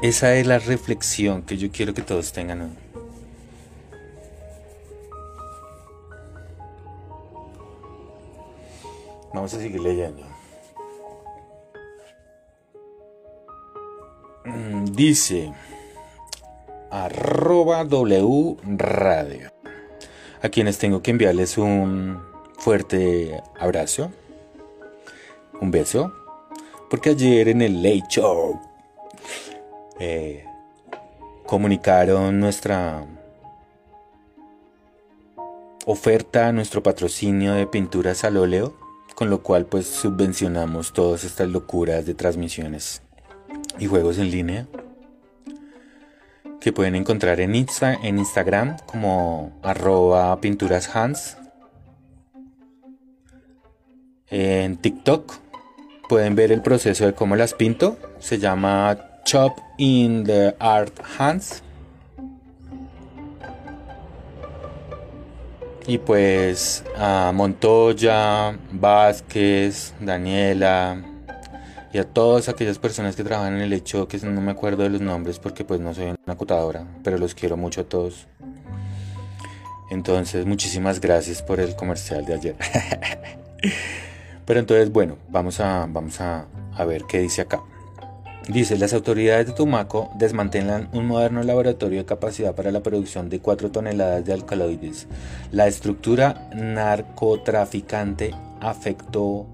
Esa 0.02 0.34
es 0.36 0.48
la 0.48 0.60
reflexión 0.60 1.42
que 1.42 1.58
yo 1.58 1.70
quiero 1.74 1.94
que 1.94 2.02
todos 2.02 2.32
tengan 2.32 2.62
hoy. 2.62 2.70
Vamos 9.34 9.54
a 9.54 9.58
seguir 9.58 9.82
leyendo. 9.82 10.24
Mm, 14.46 14.86
dice 14.86 15.52
arroba 16.90 17.84
W 17.84 18.56
Radio, 18.78 19.52
a 20.42 20.48
quienes 20.48 20.78
tengo 20.78 21.02
que 21.02 21.12
enviarles 21.12 21.58
un 21.58 22.24
fuerte 22.58 23.44
abrazo, 23.60 24.12
un 25.60 25.72
beso, 25.72 26.14
porque 26.90 27.10
ayer 27.10 27.50
en 27.50 27.62
el 27.62 27.84
Late 27.84 28.08
Show 28.10 28.69
eh, 30.00 30.46
comunicaron 31.46 32.40
nuestra 32.40 33.06
oferta, 35.86 36.52
nuestro 36.52 36.84
patrocinio 36.84 37.54
de 37.54 37.68
pinturas 37.68 38.24
al 38.24 38.38
óleo, 38.38 38.76
con 39.16 39.30
lo 39.30 39.42
cual 39.44 39.66
pues 39.66 39.88
subvencionamos 39.88 40.94
todas 40.94 41.24
estas 41.24 41.50
locuras 41.50 42.06
de 42.06 42.14
transmisiones 42.14 43.02
y 43.78 43.88
juegos 43.88 44.18
en 44.18 44.32
línea 44.32 44.68
que 46.60 46.74
pueden 46.74 46.96
encontrar 46.96 47.40
en, 47.40 47.56
Insta, 47.56 47.94
en 47.94 48.20
Instagram 48.20 48.78
como 48.86 49.52
arroba 49.64 50.40
pinturashans. 50.42 51.38
En 54.28 54.78
TikTok 54.78 55.34
pueden 56.08 56.36
ver 56.36 56.52
el 56.52 56.62
proceso 56.62 57.06
de 57.06 57.14
cómo 57.14 57.36
las 57.36 57.54
pinto. 57.54 57.98
Se 58.20 58.38
llama 58.38 59.09
Chop 59.26 59.60
in 59.78 60.24
the 60.24 60.56
Art 60.60 60.94
Hands. 61.18 61.62
Y 65.88 65.98
pues 65.98 66.84
a 66.98 67.32
Montoya, 67.34 68.58
Vázquez, 68.72 69.94
Daniela 70.00 71.04
y 71.92 71.98
a 71.98 72.04
todas 72.04 72.48
aquellas 72.50 72.78
personas 72.78 73.16
que 73.16 73.24
trabajan 73.24 73.56
en 73.56 73.62
el 73.62 73.74
hecho 73.74 74.08
que 74.08 74.20
no 74.20 74.42
me 74.42 74.52
acuerdo 74.52 74.84
de 74.84 74.90
los 74.90 75.02
nombres 75.02 75.40
porque 75.40 75.64
pues 75.66 75.80
no 75.80 75.94
soy 75.94 76.06
una 76.06 76.34
acotadora, 76.34 76.86
pero 77.04 77.18
los 77.18 77.34
quiero 77.34 77.58
mucho 77.58 77.82
a 77.82 77.84
todos. 77.86 78.28
Entonces, 79.90 80.46
muchísimas 80.46 81.02
gracias 81.02 81.42
por 81.42 81.60
el 81.60 81.76
comercial 81.76 82.24
de 82.26 82.36
ayer. 82.36 82.56
pero 84.46 84.60
entonces, 84.60 84.92
bueno, 84.92 85.18
vamos 85.30 85.60
a, 85.60 85.88
vamos 85.90 86.22
a, 86.22 86.46
a 86.76 86.86
ver 86.86 87.06
qué 87.10 87.20
dice 87.20 87.42
acá. 87.42 87.64
Dice, 88.48 88.78
las 88.78 88.94
autoridades 88.94 89.48
de 89.48 89.54
Tumaco 89.54 90.10
desmantelan 90.16 90.90
un 90.94 91.06
moderno 91.06 91.44
laboratorio 91.44 92.00
de 92.00 92.06
capacidad 92.06 92.56
para 92.56 92.72
la 92.72 92.82
producción 92.82 93.30
de 93.30 93.40
4 93.40 93.72
toneladas 93.72 94.26
de 94.26 94.34
alcaloides. 94.34 95.08
La 95.52 95.68
estructura 95.68 96.50
narcotraficante 96.56 98.34
afectó 98.60 99.46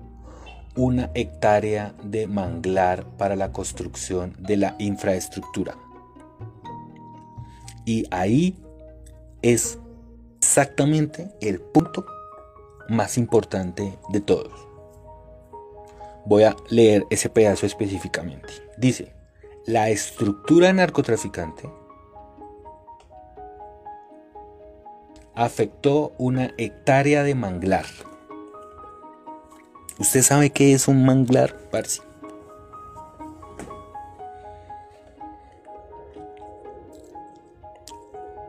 una 0.76 1.10
hectárea 1.14 1.94
de 2.04 2.28
manglar 2.28 3.06
para 3.18 3.36
la 3.36 3.52
construcción 3.52 4.34
de 4.40 4.58
la 4.58 4.76
infraestructura. 4.80 5.76
Y 7.86 8.06
ahí 8.12 8.58
es 9.42 9.78
exactamente 10.40 11.32
el 11.42 11.60
punto 11.60 12.06
más 12.90 13.18
importante 13.18 13.98
de 14.10 14.22
todos. 14.22 14.68
Voy 16.26 16.44
a 16.44 16.56
leer 16.70 17.06
ese 17.10 17.30
pedazo 17.30 17.66
específicamente. 17.66 18.50
Dice, 18.78 19.14
la 19.66 19.90
estructura 19.90 20.74
narcotraficante 20.74 21.70
afectó 25.36 26.14
una 26.18 26.54
hectárea 26.58 27.24
de 27.24 27.36
manglar. 27.36 27.86
¿Usted 30.00 30.22
sabe 30.22 30.50
qué 30.50 30.74
es 30.74 30.88
un 30.88 31.06
manglar, 31.06 31.58
Parsi? 31.70 32.02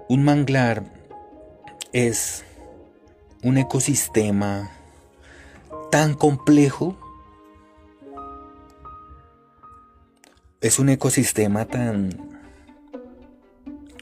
Un 0.09 0.23
manglar 0.25 0.85
es 1.93 2.45
un 3.43 3.59
ecosistema 3.59 4.71
tan 5.91 6.15
complejo 6.15 6.97
es 10.67 10.79
un 10.79 10.89
ecosistema 10.89 11.65
tan 11.65 12.11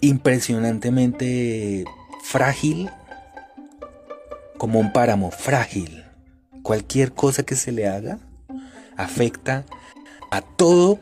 impresionantemente 0.00 1.84
frágil 2.22 2.90
como 4.56 4.80
un 4.80 4.92
páramo 4.92 5.30
frágil. 5.30 6.04
Cualquier 6.62 7.12
cosa 7.12 7.42
que 7.42 7.56
se 7.56 7.72
le 7.72 7.86
haga 7.86 8.18
afecta 8.96 9.66
a 10.30 10.40
todo 10.40 10.98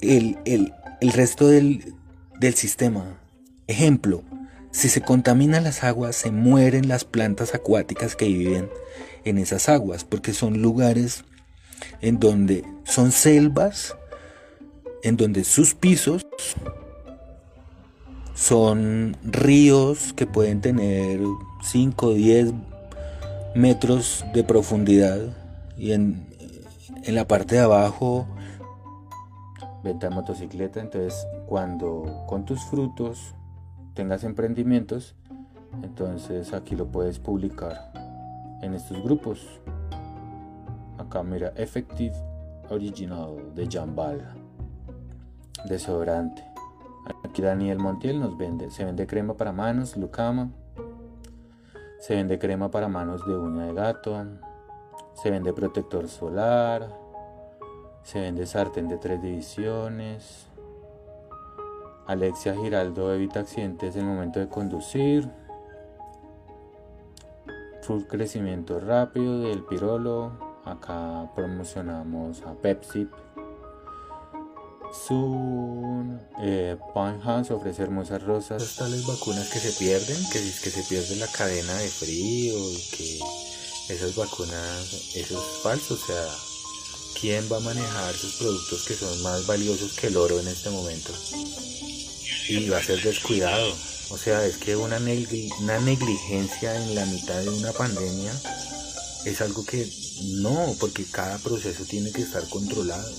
el, 0.00 0.36
resto 1.00 1.48
del, 1.48 1.94
del 2.38 2.54
sistema. 2.54 3.18
Ejemplo, 3.66 4.22
si 4.70 4.88
se 4.88 5.00
contaminan 5.00 5.64
las 5.64 5.82
aguas, 5.82 6.14
se 6.14 6.30
mueren 6.30 6.86
las 6.86 7.04
plantas 7.04 7.54
acuáticas 7.54 8.14
que 8.14 8.26
viven 8.26 8.70
en 9.24 9.38
esas 9.38 9.68
aguas, 9.68 10.04
porque 10.04 10.32
son 10.32 10.62
lugares 10.62 11.24
en 12.00 12.18
donde 12.18 12.64
son 12.84 13.12
selvas, 13.12 13.96
en 15.02 15.16
donde 15.16 15.44
sus 15.44 15.74
pisos 15.74 16.26
son 18.34 19.16
ríos 19.22 20.12
que 20.12 20.26
pueden 20.26 20.60
tener 20.60 21.20
5 21.62 22.06
o 22.06 22.14
10 22.14 22.52
metros 23.54 24.24
de 24.34 24.44
profundidad. 24.44 25.20
Y 25.76 25.92
en, 25.92 26.26
en 27.04 27.14
la 27.14 27.26
parte 27.26 27.56
de 27.56 27.62
abajo 27.62 28.26
venta 29.82 30.10
motocicleta. 30.10 30.80
Entonces 30.80 31.26
cuando 31.46 32.24
con 32.26 32.44
tus 32.44 32.62
frutos 32.64 33.34
tengas 33.94 34.24
emprendimientos 34.24 35.14
entonces 35.82 36.52
aquí 36.52 36.74
lo 36.74 36.86
puedes 36.86 37.18
publicar 37.18 37.92
en 38.62 38.74
estos 38.74 39.02
grupos 39.02 39.46
Acá 41.06 41.22
mira, 41.22 41.52
Effective 41.54 42.16
Original 42.68 43.54
de 43.54 43.68
Jambal. 43.70 44.34
Desodorante. 45.68 46.42
Aquí 47.24 47.42
Daniel 47.42 47.78
Montiel 47.78 48.18
nos 48.18 48.36
vende, 48.36 48.70
se 48.70 48.84
vende 48.84 49.06
crema 49.06 49.34
para 49.34 49.52
manos, 49.52 49.96
Lucama. 49.96 50.50
Se 52.00 52.16
vende 52.16 52.40
crema 52.40 52.72
para 52.72 52.88
manos 52.88 53.24
de 53.24 53.36
uña 53.36 53.66
de 53.66 53.74
gato. 53.74 54.20
Se 55.14 55.30
vende 55.30 55.52
protector 55.52 56.08
solar. 56.08 56.88
Se 58.02 58.20
vende 58.20 58.44
sartén 58.44 58.88
de 58.88 58.98
tres 58.98 59.22
divisiones. 59.22 60.48
Alexia 62.08 62.54
Giraldo 62.56 63.14
evita 63.14 63.40
accidentes 63.40 63.94
en 63.94 64.02
el 64.02 64.08
momento 64.08 64.40
de 64.40 64.48
conducir. 64.48 65.30
Full 67.82 68.02
crecimiento 68.08 68.80
rápido 68.80 69.42
del 69.42 69.62
pirolo. 69.62 70.45
Acá 70.66 71.30
promocionamos 71.36 72.42
a 72.42 72.52
Pepsi. 72.54 73.06
Sun 75.06 76.20
eh, 76.40 76.76
House 77.22 77.52
ofrece 77.52 77.84
hermosas 77.84 78.20
rosas. 78.24 78.60
Las 78.60 78.74
tales 78.74 79.06
vacunas 79.06 79.48
que 79.48 79.60
se 79.60 79.70
pierden, 79.78 80.16
que 80.32 80.38
es 80.38 80.60
que 80.60 80.70
se 80.70 80.82
pierde 80.82 81.14
la 81.16 81.28
cadena 81.28 81.72
de 81.74 81.88
frío 81.88 82.58
y 82.72 82.82
que 82.96 83.20
esas 83.94 84.16
vacunas, 84.16 85.14
eso 85.14 85.38
es 85.38 85.62
falso. 85.62 85.94
O 85.94 85.98
sea, 85.98 86.26
¿quién 87.20 87.44
va 87.50 87.58
a 87.58 87.60
manejar 87.60 88.12
esos 88.12 88.34
productos 88.34 88.84
que 88.88 88.94
son 88.94 89.22
más 89.22 89.46
valiosos 89.46 89.92
que 89.92 90.08
el 90.08 90.16
oro 90.16 90.40
en 90.40 90.48
este 90.48 90.70
momento? 90.70 91.12
Y 92.48 92.68
va 92.68 92.78
a 92.78 92.82
ser 92.82 93.00
descuidado. 93.02 93.72
O 94.10 94.18
sea, 94.18 94.44
es 94.44 94.56
que 94.56 94.74
una 94.74 94.98
negligencia 94.98 96.76
en 96.76 96.96
la 96.96 97.06
mitad 97.06 97.40
de 97.40 97.50
una 97.50 97.70
pandemia 97.70 98.32
es 99.26 99.40
algo 99.40 99.64
que 99.64 99.90
no, 100.36 100.76
porque 100.78 101.04
cada 101.04 101.38
proceso 101.38 101.84
tiene 101.84 102.12
que 102.12 102.22
estar 102.22 102.48
controlado. 102.48 103.12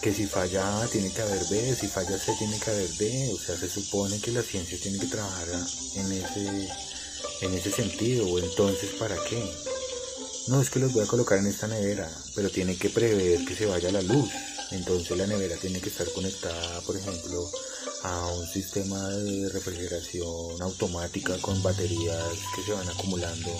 Que 0.00 0.14
si 0.14 0.26
falla 0.26 0.82
A 0.82 0.86
tiene 0.88 1.12
que 1.12 1.20
haber 1.20 1.44
B, 1.50 1.76
si 1.78 1.88
falla 1.88 2.18
C 2.18 2.34
tiene 2.38 2.58
que 2.58 2.70
haber 2.70 2.90
D, 2.96 3.32
o 3.34 3.38
sea, 3.38 3.54
se 3.58 3.68
supone 3.68 4.18
que 4.20 4.32
la 4.32 4.42
ciencia 4.42 4.78
tiene 4.82 4.98
que 4.98 5.06
trabajar 5.06 5.48
en 5.96 6.12
ese, 6.12 6.68
en 7.42 7.54
ese 7.54 7.70
sentido, 7.70 8.26
o 8.26 8.38
entonces 8.38 8.92
¿para 8.98 9.16
qué? 9.28 9.44
No, 10.48 10.62
es 10.62 10.70
que 10.70 10.78
los 10.78 10.94
voy 10.94 11.04
a 11.04 11.06
colocar 11.06 11.38
en 11.38 11.46
esta 11.46 11.66
nevera, 11.66 12.10
pero 12.34 12.48
tiene 12.48 12.76
que 12.76 12.88
prever 12.88 13.44
que 13.44 13.54
se 13.54 13.66
vaya 13.66 13.92
la 13.92 14.02
luz, 14.02 14.30
entonces 14.70 15.16
la 15.18 15.26
nevera 15.26 15.56
tiene 15.56 15.80
que 15.80 15.90
estar 15.90 16.10
conectada, 16.12 16.80
por 16.82 16.96
ejemplo, 16.96 17.50
a 18.04 18.28
un 18.28 18.46
sistema 18.46 19.06
de 19.10 19.50
refrigeración 19.50 20.62
automática 20.62 21.36
con 21.42 21.62
baterías 21.62 22.38
que 22.56 22.62
se 22.62 22.72
van 22.72 22.88
acumulando 22.88 23.50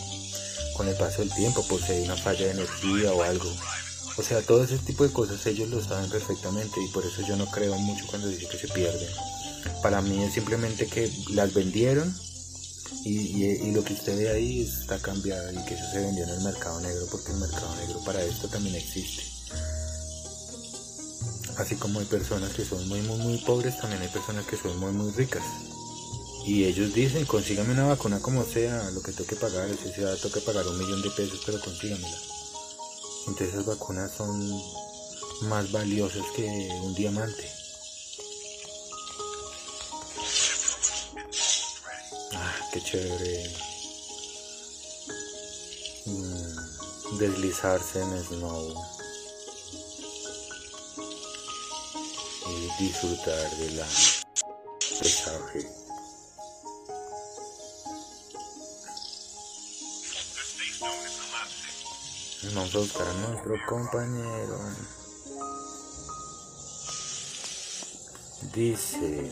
con 0.74 0.88
el 0.88 0.96
paso 0.96 1.22
del 1.22 1.32
tiempo, 1.32 1.66
por 1.66 1.80
si 1.80 1.92
hay 1.92 2.04
una 2.04 2.16
falla 2.16 2.46
de 2.46 2.52
energía 2.52 3.12
o 3.12 3.22
algo. 3.22 3.50
O 4.16 4.22
sea, 4.22 4.42
todo 4.42 4.62
ese 4.62 4.78
tipo 4.78 5.04
de 5.04 5.12
cosas 5.12 5.44
ellos 5.46 5.68
lo 5.70 5.82
saben 5.82 6.08
perfectamente 6.08 6.80
y 6.80 6.88
por 6.92 7.04
eso 7.04 7.22
yo 7.26 7.36
no 7.36 7.46
creo 7.46 7.76
mucho 7.78 8.06
cuando 8.06 8.28
dicen 8.28 8.48
que 8.48 8.58
se 8.58 8.68
pierden. 8.68 9.08
Para 9.82 10.02
mí 10.02 10.22
es 10.22 10.34
simplemente 10.34 10.86
que 10.86 11.10
las 11.30 11.52
vendieron 11.52 12.14
y, 13.04 13.72
lo 13.72 13.82
que 13.84 13.92
usted 13.92 14.16
ve 14.16 14.30
ahí 14.30 14.62
está 14.62 14.98
cambiado 14.98 15.52
y 15.52 15.64
que 15.64 15.74
eso 15.74 15.84
se 15.90 16.00
vendió 16.00 16.24
en 16.24 16.30
el 16.30 16.40
mercado 16.42 16.80
negro 16.80 17.06
porque 17.10 17.32
el 17.32 17.38
mercado 17.38 17.74
negro 17.76 18.00
para 18.04 18.22
esto 18.22 18.48
también 18.48 18.76
existe. 18.76 19.22
Así 21.56 21.76
como 21.76 22.00
hay 22.00 22.06
personas 22.06 22.52
que 22.52 22.64
son 22.64 22.88
muy, 22.88 23.00
muy, 23.02 23.18
muy 23.18 23.38
pobres, 23.38 23.78
también 23.78 24.02
hay 24.02 24.08
personas 24.08 24.46
que 24.46 24.56
son 24.56 24.78
muy, 24.78 24.92
muy 24.92 25.10
ricas. 25.12 25.44
Y 26.46 26.64
ellos 26.64 26.92
dicen, 26.92 27.24
consígame 27.24 27.72
una 27.72 27.86
vacuna 27.86 28.20
como 28.20 28.44
sea, 28.44 28.90
lo 28.90 29.00
que 29.00 29.12
tengo 29.12 29.26
que 29.26 29.36
pagar, 29.36 29.66
si 29.70 29.90
sea, 29.90 30.14
tengo 30.16 30.34
que 30.34 30.40
pagar 30.42 30.66
un 30.68 30.78
millón 30.78 31.00
de 31.00 31.10
pesos, 31.10 31.40
pero 31.46 31.58
consígamela. 31.58 32.18
Entonces 33.26 33.48
esas 33.48 33.64
vacunas 33.64 34.12
son 34.12 34.62
más 35.48 35.72
valiosas 35.72 36.22
que 36.36 36.44
un 36.82 36.94
diamante. 36.94 37.50
Ah, 42.34 42.54
qué 42.74 42.82
chévere. 42.82 43.50
Mm, 46.04 47.18
deslizarse 47.18 48.02
en 48.02 48.22
snow. 48.22 48.74
Y 52.46 52.84
disfrutar 52.84 53.50
de 53.56 53.70
la 53.72 53.86
paisaje. 55.00 55.83
Vamos 62.52 62.74
a 62.74 62.78
buscar 62.78 63.06
a 63.06 63.12
nuestro 63.14 63.54
compañero. 63.66 64.58
Dice 68.54 69.30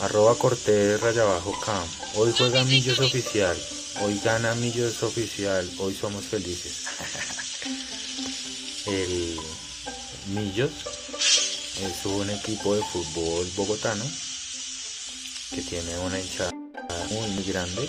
arroba 0.00 0.34
Cortés 0.34 1.00
raya 1.00 1.22
abajo 1.22 1.54
cam. 1.64 1.86
Hoy 2.16 2.34
juega 2.36 2.64
Millos 2.64 2.98
oficial. 2.98 3.56
Hoy 4.02 4.20
gana 4.24 4.54
Millos 4.56 5.02
oficial. 5.02 5.70
Hoy 5.78 5.94
somos 5.94 6.24
felices. 6.24 6.84
El 8.86 9.38
Millos 10.34 10.72
es 11.80 12.06
un 12.06 12.28
equipo 12.30 12.74
de 12.74 12.82
fútbol 12.82 13.46
bogotano 13.56 14.04
que 15.50 15.62
tiene 15.62 15.96
una 15.98 16.18
hinchada 16.18 16.50
muy 17.10 17.44
grande 17.44 17.88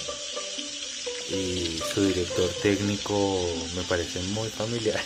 y 1.29 1.79
su 1.93 2.05
director 2.05 2.49
técnico 2.61 3.47
me 3.75 3.83
parece 3.83 4.21
muy 4.33 4.49
familiar. 4.49 4.99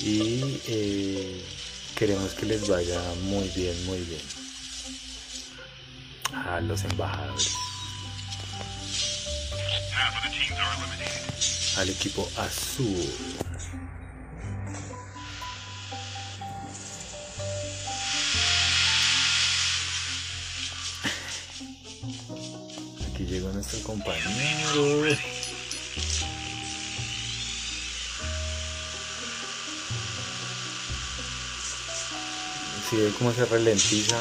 y 0.00 0.60
eh, 0.66 1.44
queremos 1.94 2.32
que 2.32 2.46
les 2.46 2.66
vaya 2.68 3.00
muy 3.22 3.48
bien, 3.50 3.86
muy 3.86 4.00
bien 4.00 4.22
a 6.32 6.60
los 6.60 6.84
embajadores. 6.84 7.54
Al 11.76 11.88
equipo 11.88 12.28
azul. 12.36 13.06
Nuestro 23.60 23.82
compañero. 23.82 25.16
Si 32.88 32.96
ve 32.96 33.12
cómo 33.18 33.32
se 33.34 33.44
ralentiza. 33.44 34.18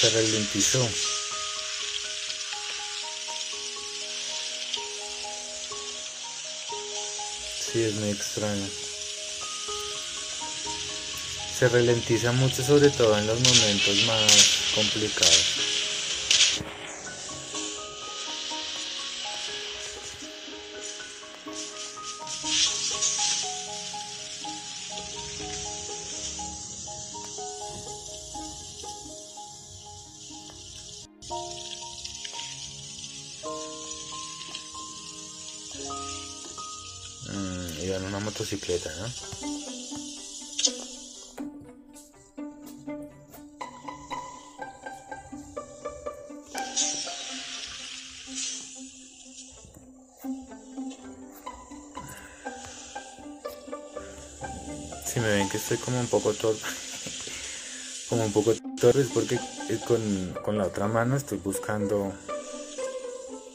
Se 0.00 0.10
ralentizó. 0.10 0.88
Sí, 7.72 7.82
es 7.82 7.94
muy 7.94 8.10
extraño 8.10 8.89
se 11.60 11.68
ralentiza 11.68 12.32
mucho 12.32 12.62
sobre 12.62 12.88
todo 12.88 13.18
en 13.18 13.26
los 13.26 13.38
momentos 13.38 14.04
más 14.06 14.72
complicados. 14.74 15.56
Mm, 37.28 37.92
en 37.92 38.04
una 38.04 38.18
motocicleta, 38.20 38.90
¿no? 38.96 39.49
Estoy 55.70 55.84
como 55.84 56.00
un 56.00 56.08
poco 56.08 56.32
torpe, 56.32 56.66
como 58.08 58.24
un 58.24 58.32
poco 58.32 58.52
torpe 58.80 59.04
porque 59.14 59.38
con, 59.86 60.34
con 60.42 60.58
la 60.58 60.64
otra 60.64 60.88
mano 60.88 61.16
estoy 61.16 61.38
buscando 61.38 62.12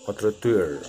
otro 0.06 0.32
Twitter. 0.32 0.80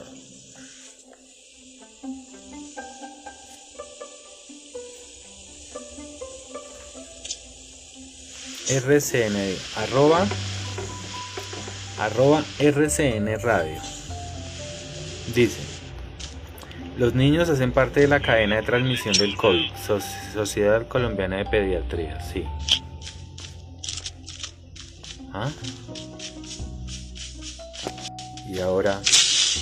RCN, 8.68 9.56
arroba, 9.76 10.28
arroba 11.98 12.44
RCN 12.60 13.40
Radio. 13.40 13.80
Dice, 15.34 15.65
Los 16.98 17.14
niños 17.14 17.50
hacen 17.50 17.72
parte 17.72 18.00
de 18.00 18.08
la 18.08 18.20
cadena 18.20 18.56
de 18.56 18.62
transmisión 18.62 19.12
del 19.18 19.36
COVID. 19.36 19.70
Sociedad 20.32 20.88
Colombiana 20.88 21.36
de 21.36 21.44
Pediatría, 21.44 22.18
sí. 22.22 22.42
¿Ah? 25.30 25.50
Y 28.48 28.60
ahora, 28.60 28.98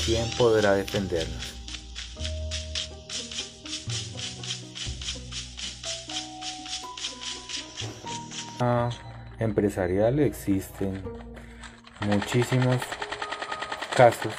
¿quién 0.07 0.30
podrá 0.39 0.74
defendernos? 0.74 1.55
Ah, 8.61 8.91
empresarial 9.41 10.20
existen 10.20 11.03
muchísimos 12.01 12.76
casos 13.97 14.32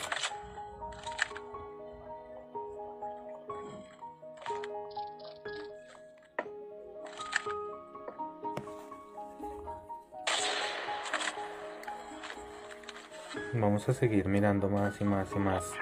Vamos 13.76 13.90
a 13.90 13.94
seguir 13.94 14.26
mirando 14.30 14.70
más 14.70 15.02
y 15.02 15.04
más 15.04 15.28
y 15.36 15.38
más. 15.38 15.74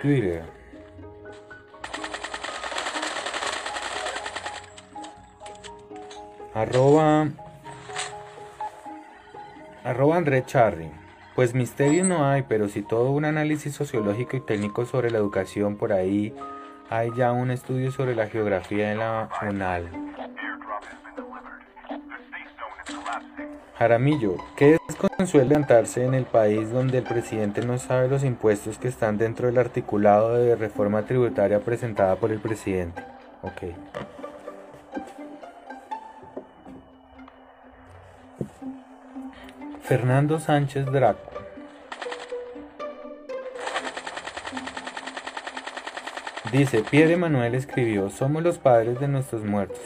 Twitter. 0.00 0.44
Arroba. 6.54 7.28
Arroba 9.84 10.16
André 10.16 10.42
Charry. 10.46 10.90
Pues 11.34 11.52
misterio 11.52 12.02
no 12.04 12.26
hay, 12.26 12.44
pero 12.48 12.68
si 12.68 12.80
todo 12.80 13.10
un 13.10 13.26
análisis 13.26 13.74
sociológico 13.74 14.38
y 14.38 14.40
técnico 14.40 14.86
sobre 14.86 15.10
la 15.10 15.18
educación 15.18 15.76
por 15.76 15.92
ahí, 15.92 16.34
hay 16.88 17.10
ya 17.14 17.32
un 17.32 17.50
estudio 17.50 17.92
sobre 17.92 18.14
la 18.14 18.26
geografía 18.26 18.92
en 18.92 19.00
la 19.00 19.28
UNAL. 19.46 19.90
Jaramillo, 23.76 24.36
¿qué 24.56 24.77
consuelo 24.98 25.48
levantarse 25.48 26.04
en 26.04 26.14
el 26.14 26.24
país 26.24 26.70
donde 26.70 26.98
el 26.98 27.04
presidente 27.04 27.64
no 27.64 27.78
sabe 27.78 28.08
los 28.08 28.24
impuestos 28.24 28.78
que 28.78 28.88
están 28.88 29.16
dentro 29.16 29.46
del 29.46 29.58
articulado 29.58 30.34
de 30.34 30.56
reforma 30.56 31.02
tributaria 31.02 31.60
presentada 31.60 32.16
por 32.16 32.32
el 32.32 32.40
presidente? 32.40 33.02
Ok. 33.42 33.62
Fernando 39.82 40.38
Sánchez 40.38 40.84
Draco. 40.86 41.30
Dice, 46.52 46.82
Pierre 46.82 47.16
Manuel 47.16 47.54
escribió, 47.54 48.10
somos 48.10 48.42
los 48.42 48.58
padres 48.58 48.98
de 49.00 49.08
nuestros 49.08 49.44
muertos. 49.44 49.80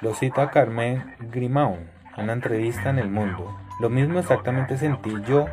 Lo 0.00 0.14
cita 0.14 0.50
Carmen 0.50 1.16
Grimau 1.30 1.76
en 1.76 1.99
una 2.20 2.32
entrevista 2.34 2.90
en 2.90 2.98
El 2.98 3.08
Mundo. 3.10 3.56
Lo 3.80 3.88
mismo 3.88 4.18
exactamente 4.18 4.76
sentí 4.76 5.10
yo 5.26 5.46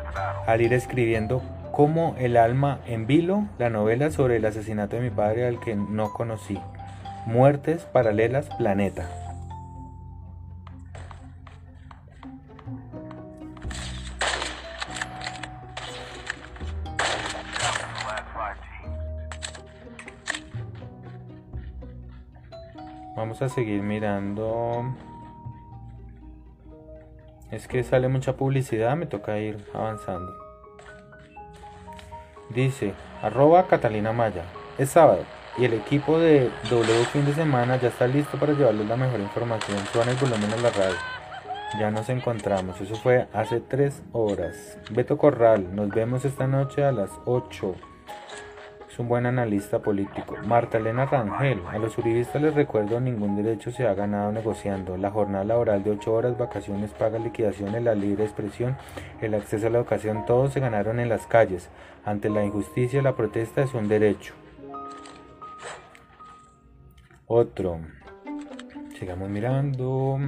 al 0.46 0.60
ir 0.60 0.72
escribiendo 0.72 1.42
como 1.72 2.14
El 2.18 2.36
alma 2.36 2.80
en 2.86 3.06
vilo, 3.06 3.44
la 3.58 3.70
novela 3.70 4.10
sobre 4.10 4.36
el 4.36 4.44
asesinato 4.44 4.96
de 4.96 5.02
mi 5.02 5.10
padre 5.10 5.46
al 5.46 5.60
que 5.60 5.76
no 5.76 6.12
conocí. 6.12 6.58
Muertes 7.26 7.84
paralelas, 7.84 8.48
planeta. 8.56 9.08
Vamos 23.16 23.42
a 23.42 23.48
seguir 23.48 23.82
mirando. 23.82 24.94
Es 27.50 27.66
que 27.66 27.82
sale 27.82 28.08
mucha 28.08 28.36
publicidad, 28.36 28.96
me 28.96 29.06
toca 29.06 29.38
ir 29.38 29.56
avanzando. 29.72 30.36
Dice, 32.50 32.94
arroba 33.22 33.66
Catalina 33.66 34.12
Maya. 34.12 34.44
Es 34.76 34.90
sábado 34.90 35.24
y 35.58 35.64
el 35.64 35.74
equipo 35.74 36.18
de 36.18 36.50
W 36.70 37.04
fin 37.06 37.24
de 37.24 37.34
semana 37.34 37.76
ya 37.76 37.88
está 37.88 38.06
listo 38.06 38.38
para 38.38 38.52
llevarles 38.52 38.86
la 38.86 38.96
mejor 38.96 39.20
información. 39.20 39.78
Suena 39.92 40.12
el 40.12 40.16
volumen 40.18 40.52
en 40.52 40.62
la 40.62 40.70
radio. 40.70 40.96
Ya 41.78 41.90
nos 41.90 42.08
encontramos. 42.08 42.80
Eso 42.80 42.94
fue 42.96 43.26
hace 43.32 43.60
tres 43.60 44.02
horas. 44.12 44.78
Beto 44.90 45.18
Corral, 45.18 45.74
nos 45.74 45.88
vemos 45.88 46.24
esta 46.24 46.46
noche 46.46 46.84
a 46.84 46.92
las 46.92 47.10
8 47.24 47.74
un 48.98 49.08
buen 49.08 49.26
analista 49.26 49.78
político. 49.78 50.36
Marta 50.44 50.78
Elena 50.78 51.06
Rangel, 51.06 51.62
a 51.70 51.78
los 51.78 51.96
uribistas 51.98 52.42
les 52.42 52.54
recuerdo 52.54 53.00
ningún 53.00 53.36
derecho 53.36 53.70
se 53.70 53.86
ha 53.86 53.94
ganado 53.94 54.32
negociando. 54.32 54.96
La 54.96 55.10
jornada 55.10 55.44
laboral 55.44 55.84
de 55.84 55.92
8 55.92 56.12
horas, 56.12 56.38
vacaciones, 56.38 56.90
pagas, 56.90 57.22
liquidaciones, 57.22 57.82
la 57.82 57.94
libre 57.94 58.24
expresión, 58.24 58.76
el 59.20 59.34
acceso 59.34 59.68
a 59.68 59.70
la 59.70 59.78
educación, 59.78 60.26
todos 60.26 60.52
se 60.52 60.60
ganaron 60.60 60.98
en 61.00 61.08
las 61.08 61.26
calles. 61.26 61.70
Ante 62.04 62.28
la 62.28 62.44
injusticia, 62.44 63.00
la 63.00 63.14
protesta 63.14 63.62
es 63.62 63.72
un 63.74 63.88
derecho. 63.88 64.34
Otro. 67.26 67.80
Sigamos 68.98 69.28
mirando. 69.28 70.18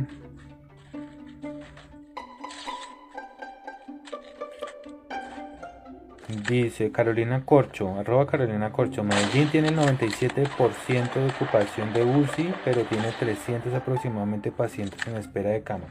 Dice 6.30 6.92
Carolina 6.92 7.44
Corcho, 7.44 7.98
arroba 7.98 8.24
Carolina 8.26 8.70
Corcho, 8.70 9.02
Medellín 9.02 9.48
tiene 9.48 9.68
el 9.68 9.76
97% 9.76 11.14
de 11.14 11.26
ocupación 11.26 11.92
de 11.92 12.04
UCI, 12.04 12.54
pero 12.64 12.82
tiene 12.84 13.10
300 13.18 13.74
aproximadamente 13.74 14.52
pacientes 14.52 15.04
en 15.08 15.16
espera 15.16 15.50
de 15.50 15.62
cama. 15.62 15.86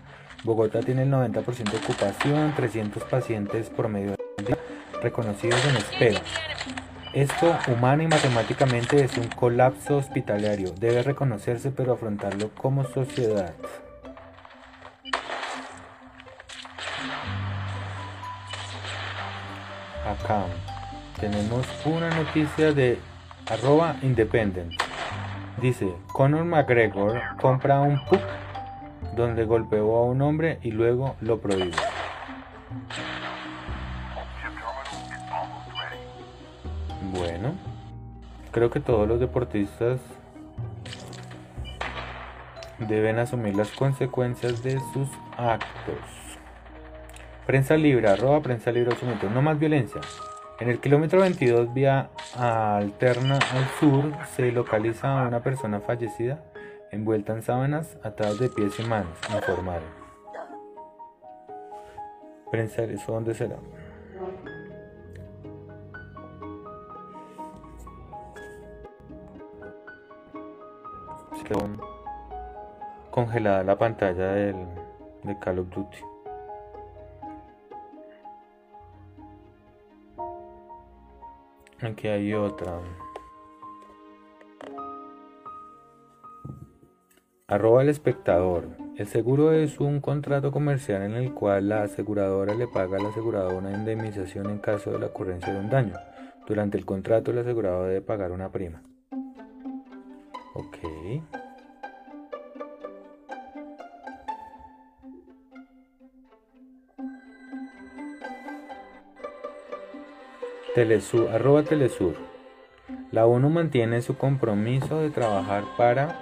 Bogotá 0.46 0.80
tiene 0.80 1.04
el 1.04 1.12
90% 1.12 1.72
de 1.72 1.78
ocupación, 1.78 2.54
300 2.56 3.04
pacientes 3.04 3.70
por 3.70 3.90
medio 3.90 4.12
de 4.12 4.58
reconocidos 5.02 5.60
en 5.66 5.76
espera. 5.76 6.22
Esto 7.14 7.58
humana 7.68 8.04
y 8.04 8.08
matemáticamente 8.08 9.04
es 9.04 9.18
un 9.18 9.28
colapso 9.28 9.98
hospitalario. 9.98 10.72
Debe 10.80 11.04
reconocerse 11.04 11.72
pero 11.72 11.94
afrontarlo 11.94 12.52
como 12.56 12.86
sociedad. 12.86 13.54
Tenemos 21.20 21.66
una 21.86 22.10
noticia 22.10 22.72
de 22.72 23.00
arroba 23.50 23.96
independent. 24.02 24.74
Dice, 25.62 25.94
Conor 26.14 26.46
McGregor 26.46 27.20
compra 27.42 27.82
un 27.82 28.04
puck 28.06 28.22
donde 29.16 29.46
golpeó 29.46 29.98
a 29.98 30.06
un 30.06 30.22
hombre 30.22 30.60
y 30.62 30.72
luego 30.72 31.16
lo 31.22 31.40
prohíbe. 31.40 31.76
Bueno, 37.12 37.56
creo 38.52 38.70
que 38.70 38.80
todos 38.80 39.08
los 39.08 39.20
deportistas 39.20 40.00
deben 42.78 43.20
asumir 43.20 43.56
las 43.56 43.72
consecuencias 43.72 44.64
de 44.64 44.80
sus 44.94 45.10
actos. 45.38 46.19
Prensa 47.50 47.76
libre, 47.76 48.08
arroba 48.08 48.44
prensa 48.44 48.72
libre 48.72 48.96
No 49.34 49.42
más 49.42 49.58
violencia. 49.58 50.00
En 50.60 50.70
el 50.70 50.80
kilómetro 50.80 51.22
22 51.22 51.74
vía 51.74 52.12
alterna 52.36 53.40
al 53.40 53.66
sur 53.80 54.14
se 54.36 54.52
localiza 54.52 55.20
a 55.20 55.28
una 55.28 55.42
persona 55.42 55.80
fallecida 55.80 56.44
envuelta 56.92 57.34
en 57.34 57.42
sábanas 57.42 57.98
atadas 58.04 58.38
de 58.38 58.50
pies 58.50 58.80
y 58.80 58.84
manos, 58.84 59.18
informaron. 59.34 59.90
Prensa, 62.52 62.84
¿eso 62.84 63.14
dónde 63.14 63.34
será? 63.34 63.56
congelada 73.10 73.64
la 73.64 73.76
pantalla 73.76 74.34
del, 74.34 74.56
de 75.24 75.40
Call 75.40 75.58
of 75.58 75.70
Duty. 75.72 76.19
Aquí 81.82 82.10
hay 82.10 82.34
otra. 82.34 82.80
Arroba 87.48 87.82
el 87.82 87.90
espectador. 87.90 88.68
El 88.98 89.08
seguro 89.08 89.54
es 89.54 89.80
un 89.80 90.02
contrato 90.02 90.52
comercial 90.52 91.04
en 91.04 91.14
el 91.14 91.34
cual 91.34 91.70
la 91.70 91.84
aseguradora 91.84 92.54
le 92.54 92.68
paga 92.68 92.98
al 92.98 93.06
asegurador 93.06 93.54
una 93.54 93.72
indemnización 93.72 94.50
en 94.50 94.60
caso 94.60 94.92
de 94.92 95.00
la 95.00 95.06
ocurrencia 95.06 95.54
de 95.54 95.60
un 95.60 95.70
daño. 95.70 95.96
Durante 96.46 96.78
el 96.78 96.86
contrato 96.86 97.32
el 97.32 97.38
asegurador 97.38 97.88
debe 97.88 98.02
pagar 98.02 98.34
una 98.34 98.52
prima. 98.52 98.84
Ok. 100.54 101.39
Arroba 110.80 111.64
Telesur. 111.64 112.16
La 113.12 113.26
ONU 113.26 113.50
mantiene 113.50 114.02
su 114.02 114.16
compromiso 114.16 115.02
de 115.02 115.10
trabajar 115.10 115.66
para 115.78 116.16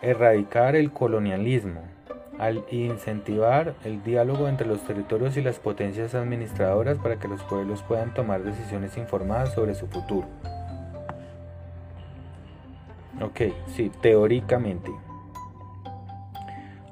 erradicar 0.00 0.76
el 0.76 0.92
colonialismo, 0.92 1.80
al 2.38 2.64
incentivar 2.70 3.74
el 3.84 4.04
diálogo 4.04 4.46
entre 4.46 4.68
los 4.68 4.82
territorios 4.82 5.36
y 5.36 5.42
las 5.42 5.58
potencias 5.58 6.14
administradoras 6.14 6.98
para 6.98 7.18
que 7.18 7.26
los 7.26 7.42
pueblos 7.42 7.82
puedan 7.82 8.14
tomar 8.14 8.44
decisiones 8.44 8.96
informadas 8.96 9.52
sobre 9.52 9.74
su 9.74 9.88
futuro. 9.88 10.28
Ok, 13.20 13.40
sí, 13.74 13.90
teóricamente. 14.00 14.92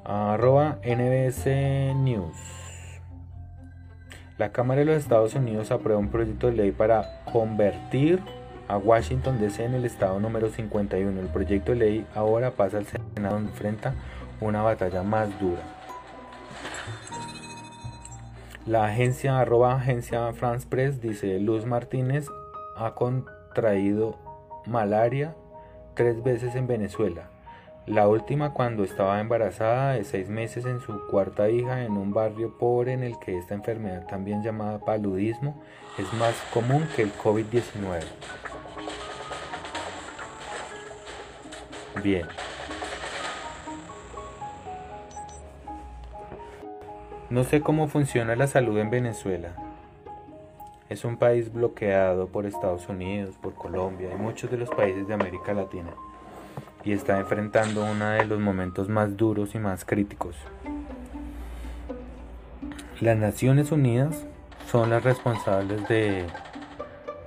Arroba 0.03 0.79
NBS 0.83 1.45
News. 1.95 2.60
La 4.41 4.51
Cámara 4.51 4.79
de 4.79 4.85
los 4.85 4.97
Estados 4.97 5.35
Unidos 5.35 5.69
aprueba 5.69 5.99
un 5.99 6.09
proyecto 6.09 6.47
de 6.47 6.53
ley 6.53 6.71
para 6.71 7.21
convertir 7.31 8.19
a 8.67 8.75
Washington 8.75 9.39
DC 9.39 9.63
en 9.63 9.75
el 9.75 9.85
estado 9.85 10.19
número 10.19 10.49
51. 10.49 11.21
El 11.21 11.27
proyecto 11.27 11.73
de 11.73 11.77
ley 11.77 12.07
ahora 12.15 12.49
pasa 12.49 12.79
al 12.79 12.87
Senado 12.87 13.35
donde 13.35 13.51
enfrenta 13.51 13.93
una 14.39 14.63
batalla 14.63 15.03
más 15.03 15.29
dura. 15.39 15.61
La 18.65 18.85
agencia 18.85 19.39
arroba 19.39 19.75
agencia 19.75 20.33
France 20.33 20.65
Press 20.67 20.99
dice 20.99 21.39
Luz 21.39 21.67
Martínez 21.67 22.25
ha 22.77 22.95
contraído 22.95 24.17
malaria 24.65 25.35
tres 25.93 26.23
veces 26.23 26.55
en 26.55 26.65
Venezuela. 26.65 27.30
La 27.87 28.07
última 28.07 28.53
cuando 28.53 28.83
estaba 28.83 29.19
embarazada 29.19 29.93
de 29.93 30.03
seis 30.03 30.29
meses 30.29 30.65
en 30.65 30.81
su 30.81 31.07
cuarta 31.07 31.49
hija 31.49 31.83
en 31.83 31.93
un 31.93 32.13
barrio 32.13 32.55
pobre 32.59 32.93
en 32.93 33.01
el 33.01 33.17
que 33.17 33.35
esta 33.39 33.55
enfermedad 33.55 34.05
también 34.05 34.43
llamada 34.43 34.77
paludismo 34.77 35.59
es 35.97 36.13
más 36.13 36.35
común 36.53 36.87
que 36.95 37.01
el 37.01 37.11
COVID-19. 37.13 38.01
Bien. 42.03 42.27
No 47.31 47.43
sé 47.43 47.61
cómo 47.61 47.87
funciona 47.87 48.35
la 48.35 48.45
salud 48.45 48.77
en 48.77 48.91
Venezuela. 48.91 49.55
Es 50.87 51.03
un 51.03 51.17
país 51.17 51.51
bloqueado 51.51 52.27
por 52.27 52.45
Estados 52.45 52.87
Unidos, 52.89 53.37
por 53.41 53.55
Colombia 53.55 54.11
y 54.13 54.17
muchos 54.17 54.51
de 54.51 54.57
los 54.57 54.69
países 54.69 55.07
de 55.07 55.15
América 55.15 55.53
Latina 55.53 55.95
y 56.83 56.93
está 56.93 57.19
enfrentando 57.19 57.83
uno 57.83 58.09
de 58.09 58.25
los 58.25 58.39
momentos 58.39 58.89
más 58.89 59.15
duros 59.17 59.55
y 59.55 59.59
más 59.59 59.85
críticos. 59.85 60.35
Las 62.99 63.17
Naciones 63.17 63.71
Unidas 63.71 64.25
son 64.67 64.89
las 64.89 65.03
responsables 65.03 65.87
de, 65.87 66.27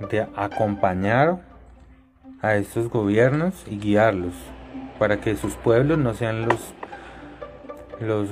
de 0.09 0.27
acompañar 0.35 1.39
a 2.41 2.55
estos 2.55 2.89
gobiernos 2.89 3.65
y 3.67 3.77
guiarlos 3.77 4.33
para 4.99 5.19
que 5.19 5.35
sus 5.35 5.55
pueblos 5.55 5.97
no 5.97 6.13
sean 6.13 6.47
los, 6.47 6.73
los 7.99 8.29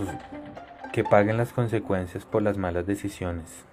que 0.91 1.03
paguen 1.03 1.38
las 1.38 1.51
consecuencias 1.51 2.26
por 2.26 2.41
las 2.41 2.57
malas 2.57 2.86
decisiones. 2.86 3.65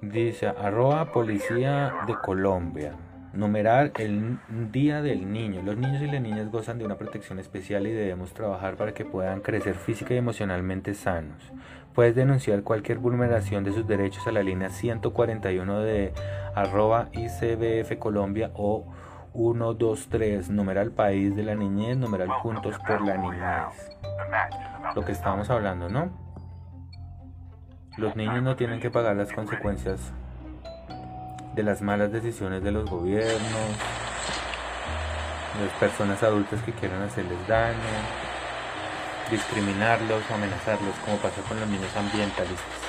Dice 0.00 0.48
arroba 0.48 1.12
policía 1.12 1.92
de 2.06 2.14
Colombia. 2.14 2.94
Numerar 3.32 3.92
el 3.98 4.38
Día 4.72 5.02
del 5.02 5.32
Niño. 5.32 5.62
Los 5.62 5.76
niños 5.76 6.02
y 6.02 6.06
las 6.06 6.20
niñas 6.20 6.50
gozan 6.50 6.78
de 6.78 6.84
una 6.84 6.96
protección 6.96 7.38
especial 7.38 7.86
y 7.86 7.92
debemos 7.92 8.34
trabajar 8.34 8.76
para 8.76 8.92
que 8.92 9.04
puedan 9.04 9.40
crecer 9.40 9.76
física 9.76 10.14
y 10.14 10.16
emocionalmente 10.16 10.94
sanos. 10.94 11.52
Puedes 11.94 12.16
denunciar 12.16 12.62
cualquier 12.62 12.98
vulneración 12.98 13.62
de 13.62 13.72
sus 13.72 13.86
derechos 13.86 14.26
a 14.26 14.32
la 14.32 14.42
línea 14.42 14.70
141 14.70 15.80
de 15.80 16.12
arroba 16.56 17.08
ICBF 17.12 17.98
Colombia 17.98 18.50
o 18.54 18.86
123, 19.32 20.50
numeral 20.50 20.90
país 20.90 21.36
de 21.36 21.44
la 21.44 21.54
niñez, 21.54 21.96
numeral 21.96 22.30
juntos 22.30 22.76
por 22.84 23.00
la 23.00 23.16
niñez. 23.16 23.96
Lo 24.96 25.04
que 25.04 25.12
estábamos 25.12 25.50
hablando, 25.50 25.88
¿no? 25.88 26.10
Los 27.96 28.16
niños 28.16 28.42
no 28.42 28.56
tienen 28.56 28.80
que 28.80 28.90
pagar 28.90 29.14
las 29.14 29.32
consecuencias 29.32 30.12
de 31.54 31.62
las 31.62 31.82
malas 31.82 32.12
decisiones 32.12 32.62
de 32.62 32.70
los 32.70 32.88
gobiernos, 32.88 33.40
de 35.58 35.66
las 35.66 35.74
personas 35.78 36.22
adultas 36.22 36.62
que 36.62 36.72
quieran 36.72 37.02
hacerles 37.02 37.46
daño, 37.48 37.76
discriminarlos 39.30 40.22
o 40.30 40.34
amenazarlos, 40.34 40.94
como 41.04 41.16
pasa 41.18 41.42
con 41.42 41.58
los 41.58 41.68
niños 41.68 41.94
ambientalistas. 41.96 42.80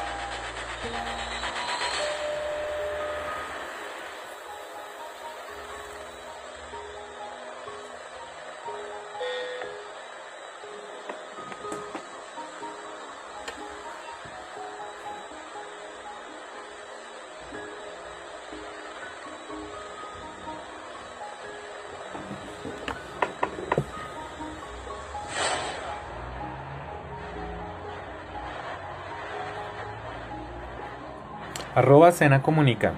Arroba 31.82 32.12
Cena 32.12 32.44
Comunica. 32.44 32.94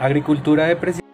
Agricultura 0.00 0.64
de 0.64 0.76
presión. 0.76 1.07